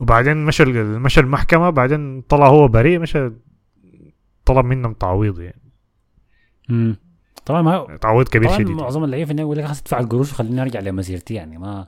[0.01, 1.71] وبعدين مشى مشى المحكمة.
[1.71, 3.31] بعدين طلع هو بريء مشى
[4.45, 5.63] طلب منهم تعويض يعني.
[6.69, 6.97] مم.
[7.47, 8.77] طبعا ما تعويض كبير طبعا شديد.
[8.77, 11.59] معظم اللعيبة يقول لك خلاص ادفع القروش وخليني أرجع لمسيرتي يعني.
[11.59, 11.87] ما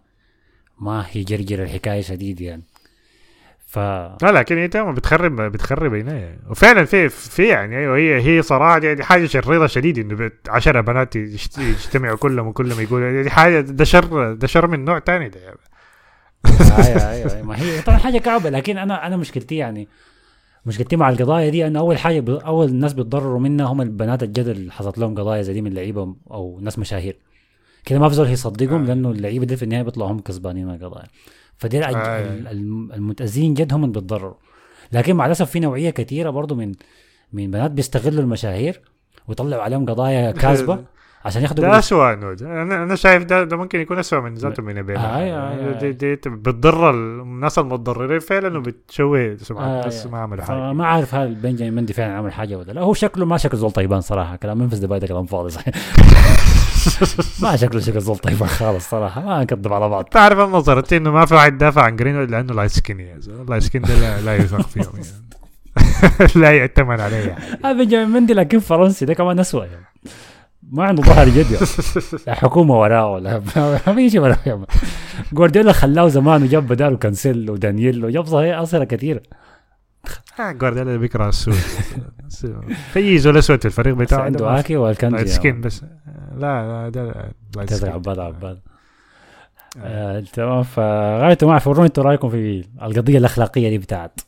[0.81, 2.63] ما هي جرجر الحكاية شديد يعني.
[3.71, 6.39] ف لا لكن انت ما بتخرب بتخرب يعني.
[6.51, 10.81] وفعلا في في يعني أيوه هي هي صراحة دي حاجة شريره شديد إنه بت- عشرة
[10.81, 15.29] بنات يشت- يجتمعوا كلهم وكلهم يقولوا دي حاجة ده شر ده شر من نوع تاني
[15.29, 15.59] ده يعني.
[16.79, 17.43] أيوه أيوه.
[17.47, 19.89] ما هي طبعا حاجة كعبة لكن أنا أنا مشكلتي يعني
[20.67, 22.31] مشكلتي مع القضايا دي انه أول حاجة ب...
[22.31, 26.15] أول ناس بيتضرروا منها هم البنات الجدل اللي حصلت لهم قضايا زي دي من لعيبة
[26.31, 27.17] أو ناس مشاهير
[27.85, 28.87] كده ما في زول يصدقهم آه.
[28.87, 31.07] لأنه اللعيبة دي في النهاية بيطلعوا هم كسبانين من القضايا
[31.59, 31.85] فدي.
[31.85, 32.23] آه.
[32.51, 34.35] الم- المتاذين جد هم اللي بيتضرروا
[34.93, 36.73] لكن مع الأسف في نوعية كثيرة برضو من
[37.33, 38.81] من بنات بيستغلوا المشاهير
[39.29, 40.85] ويطلعوا عليهم قضايا كاذبة
[41.25, 41.79] عشان ياخذوا ده.
[41.79, 45.17] اسوء نود أنا أنا شايف ده ده ممكن يكون اسوء من ذاته من بين آه،
[45.19, 50.07] أيوة، أيوة، دي, دي, دي بتضر الناس المتضررين فعلا وبتشوه سمعه آه، الناس.
[50.07, 53.27] ما عملوا حاجة فما عارف هل بنجامين مندي فعلا عمل حاجة ولا لا هو شكله
[53.27, 55.75] ما شكله زول طيبان صراحة كلام دبي ده كلام فاضي صحيح
[57.43, 61.11] ما شكله شكل زول طيبان خالص صراحة ما نكذب على بعض تعرف أنا نظرتي إنه
[61.11, 63.95] ما في واحد دافع عن جرين لأنه light skin يا زلمه ال light skin ده
[63.95, 65.29] لا, لا يوثق فيهم يعني.
[66.43, 67.45] لا يعتمد عليه يعني.
[67.65, 69.87] آه بنجامين مندي لكن فرنسي ده كمان اسوء يعني
[70.73, 71.67] ما عنده ظهر جد يعني
[72.27, 73.43] لا حكومة وراه ولا
[73.87, 74.67] ما في شيء وراه يعني.
[75.33, 79.23] جوارديولا خلاه زمان وجاب بداله كانسيلو ودانييلو وجاب ظهير أصلا كثير
[80.41, 81.55] آه، جوارديولا بيكره السود
[82.93, 85.39] في زول اسود في الفريق بس بتاعه عنده ده اكي والكنجي لايت يعني.
[85.39, 85.85] سكين بس.
[86.37, 88.61] لا لا ده تزرع عباد عباد
[89.83, 90.63] آه، تمام.
[90.63, 94.21] فغايته ما اعرف وروني أنتوا رأيكم في القضية الأخلاقية دي بتاعت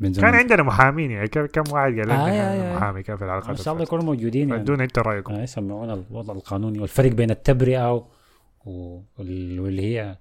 [0.00, 2.76] كان عندنا محامين يعني كم واحد قال آه، لنا آه، آه.
[2.76, 3.82] محامي كان في العلاقات إن شاء الله.
[3.82, 4.62] يكونوا موجودين يعني.
[4.62, 5.34] ادونا انت رأيكم.
[5.34, 8.06] آه، يسمعونا الوضع القانوني والفرق بين التبرئة
[9.18, 10.16] واللي هي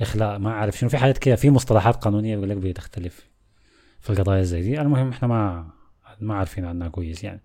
[0.00, 0.38] إخلاء.
[0.38, 3.31] ما أعرف شنو في حاجات كده في مصطلحات قانونية بيقول لك بتختلف.
[4.02, 4.80] في القضايا زي دي.
[4.80, 5.70] المهم إحنا ما
[6.20, 7.40] ما عارفين عنها كويس يعني.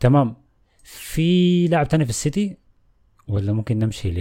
[0.00, 0.36] تمام.
[0.82, 2.56] في لاعب تاني في السيتي
[3.28, 4.18] ولا ممكن نمشي ل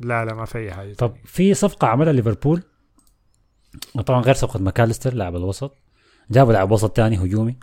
[0.00, 0.94] لا لا ما في أي حاجة.
[0.94, 2.62] طب في صفقة عملها ليفربول.
[4.06, 5.76] طبعا غير صفقة ماكاليستر لاعب الوسط.
[6.30, 7.56] جابوا لاعب وسط تاني هجومي.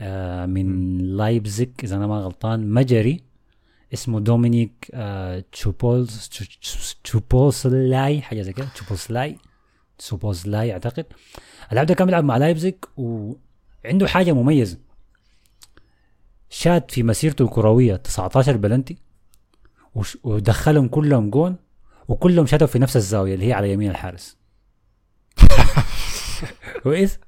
[0.00, 3.20] آه من لايبزيج إذا أنا ما غلطان مجري.
[3.94, 8.68] اسمه دومينيك آه تشوبولز تشو- تشوبوسلاي حاجة زي كده
[9.98, 11.06] تشوبوسلاي تشوبوسلاي اعتقد
[11.70, 14.78] اللاعب ده كان بيلعب مع لايبزيج وعنده حاجة مميزة.
[16.50, 18.96] شات في مسيرته الكروية 19 بلنتي
[20.24, 21.56] ودخلهم كلهم جون
[22.08, 24.36] وكلهم شاتوا في نفس الزاوية اللي هي على يمين الحارس.
[26.82, 27.18] كويس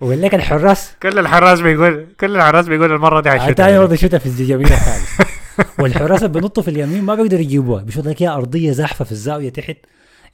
[0.00, 4.18] ويقول لك الحراس كل الحراس بيقول كل الحراس بيقول المرة دي حيشوتها تاني برضه يشوتها
[4.18, 5.18] في يمين الحارس.
[5.78, 7.82] والحراس اللي بينطوا في اليمين ما بيقدروا يجيبوها.
[7.82, 9.76] بيشوط لك يا أرضية زحفة في الزاوية تحت.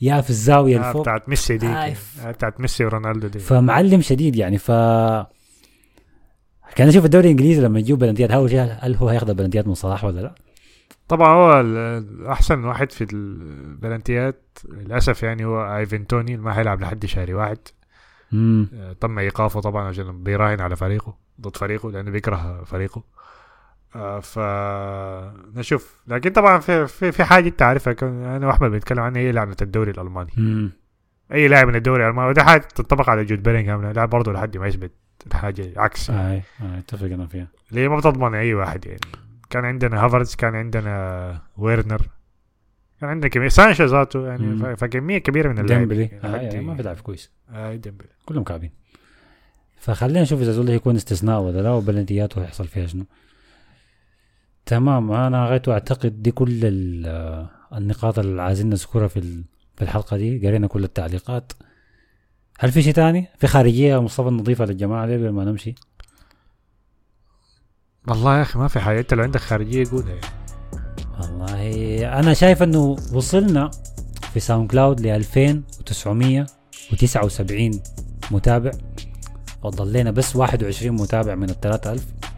[0.01, 1.03] يا في الزاوية آه الفوق.
[1.03, 1.67] بتاعت ميسي دي.
[1.67, 3.39] آه، آه بتاعت ميسي ورونالدو دي.
[3.39, 4.71] فمعلم شديد يعني ف
[6.77, 8.47] كان أشوف الدوري الإنجليزي لما يجيب بلنتيات هل هو
[8.81, 10.35] هل هو هياخذ بلنتيات من صلاح ولا لا؟
[11.09, 11.63] طبعا هو
[12.33, 17.59] احسن واحد في البلنتيات للأسف يعني هو آيفن توني اللي ما حيلعب لحد شهر واحد.
[18.35, 23.03] آه، تم إيقافه طبعا عشان بيراهن على فريقه ضد فريقه لأنه بيكره فريقه.
[23.97, 24.39] آه، ف
[25.59, 26.01] نشوف.
[26.07, 29.91] لكن طبعا في في, في حاجة أنت عارفها أنا وأحمد بنتكلم عنها هي لعنه الدوري
[29.91, 30.31] الألماني.
[30.39, 30.73] امم
[31.33, 32.29] أي لاعب من الدوري الألماني.
[32.29, 34.93] وده حاجة تنطبق على جود بيلينغهام لاعب برضه لحد ما يثبت
[35.27, 36.11] الحاجة عكس.
[36.11, 36.43] أي أي
[36.79, 37.49] أتفق أنا فيها.
[37.71, 39.01] اللي هي ما بتضمن أي واحد يعني؟
[39.51, 42.03] كان عندنا هافرز كان عندنا ويرنر
[43.01, 43.49] كان عندنا كمية.
[43.49, 44.75] سانشو ذاته يعني مم.
[44.75, 46.11] فكمية كبيرة من اللاعبين ديمبلي.
[46.23, 47.31] يعني آه آه ما بيلعب كويس.
[47.51, 48.09] آه ديمبلي.
[48.27, 48.71] كلهم كعبين.
[49.81, 53.05] فخلينا نشوف إذا زول يكون استثناء ولا لا وبلنتياته هيحصل فيها شنو.
[54.71, 55.13] تمام.
[55.13, 59.21] أنا غايت أعتقد دي كل ال- النقاط اللي عايزين نذكرها في
[59.77, 60.47] في الحلقة دي.
[60.49, 61.53] قرينا كل التعليقات.
[62.59, 65.75] هل في شيء تاني؟ في خارجية مصطفى نضيفها للجماعة دي قبل ما نمشي؟
[68.09, 69.01] والله يا أخي ما في حاجة.
[69.01, 70.27] أنت لو عندك خارجية قولها يعني
[71.21, 73.71] والله أنا شايف إنه وصلنا
[74.35, 77.83] في SoundCloud ل 2979
[78.31, 78.71] متابع.
[79.63, 82.30] وضلينا بس 21 متابع من ال 3000 مم.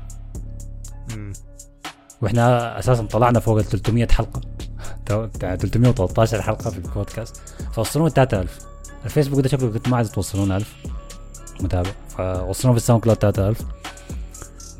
[2.22, 4.40] وإحنا أساسا طلعنا فوق ال 300 حلقة.
[5.06, 7.42] تو- بتاع 313 حلقة في البودكاست.
[7.72, 8.58] فوصلونا 3000
[9.04, 10.74] الفيسبوك ده شكله كنت ما عايز توصلونا 1000
[11.60, 11.90] متابع.
[12.18, 13.58] فوصلونا في ال SoundCloud 3000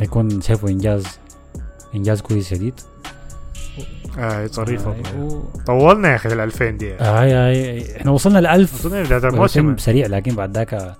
[0.01, 1.05] يكون شايفه إنجاز
[1.95, 2.75] إنجاز كويس شديد.
[4.19, 6.95] آه ظريف آه، والله و- طولنا يا أخي ال 2000 دي.
[6.95, 10.95] آه، هاي هاي إحنا وصلنا ل 1000 اظن بداية الموسم موسم سريع لكن بعد ذاك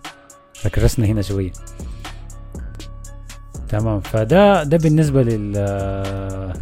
[0.67, 1.53] ركرسنا هنا شوية.
[3.73, 4.01] تمام.
[4.01, 5.53] فده ده بالنسبة لل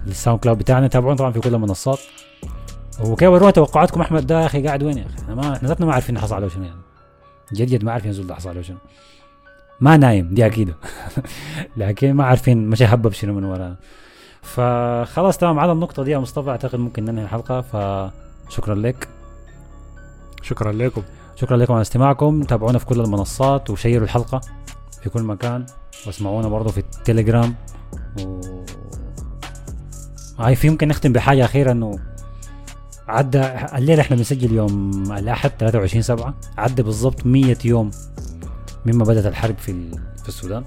[0.06, 0.88] لل SoundCloud بتاعنا.
[0.88, 1.98] تابعونا طبعا في كل المنصات.
[3.04, 4.26] وكيف ورونا توقعاتكم أحمد.
[4.26, 6.48] ده يا أخي قاعد وين يا أخي؟ إحنا ما إحنا ذاتنا ما عارفين حصل عليه
[6.48, 6.80] شنو يعني.
[7.52, 8.76] جد جد ما عارفين زول ده حصل عليه شنو
[9.80, 10.74] ما نايم دي أكيد.
[11.76, 13.76] لكن ما عارفين مش هبب شنو من ورانا
[14.42, 15.58] فخلاص تمام.
[15.58, 17.60] على النقطة دي يا مصطفى أعتقد ممكن ننهي الحلقة.
[17.60, 19.08] فشكرا لك.
[20.42, 21.02] شكرا لكم.
[21.36, 22.42] شكرا لكم على استماعكم.
[22.42, 24.40] تابعونا في كل المنصات وشيروا الحلقة
[25.02, 25.66] في كل مكان.
[26.06, 27.54] واسمعونا برضو في التليجرام.
[28.20, 28.40] و...
[30.38, 31.98] هاي في يمكن نختم بحاجة أخيرة إنه
[33.08, 33.42] عدى
[33.78, 36.34] الليلة إحنا بنسجل يوم الأحد 23 سبعة.
[36.58, 37.90] عدى بالضبط 100 يوم
[38.86, 39.90] مما بدأت الحرب في.
[40.22, 40.64] في السودان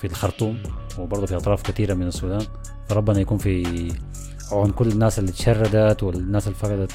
[0.00, 0.58] في الخرطوم
[0.98, 2.46] وبرضه في أطراف كثيرة من السودان.
[2.88, 3.92] فربنا يكون في
[4.52, 6.92] عون كل الناس اللي تشردت والناس اللي فقدت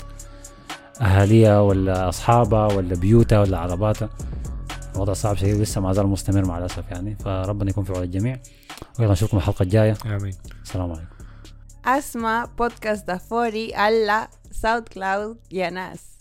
[1.01, 4.09] أهاليها ولا أصحابها ولا بيوتها ولا عرباتها.
[4.98, 7.16] الوضع صعب شديد لسه ما زال مستمر مع الأسف يعني.
[7.16, 8.39] فربنا يكون في عون الجميع.
[9.00, 9.98] ويلا نشوفكم الحلقة الجاية.
[10.06, 10.34] آمين.
[10.64, 11.18] السلام عليكم.
[11.86, 14.28] Asma Podcast da Fori alla
[14.62, 16.16] SoundCloud Yanas.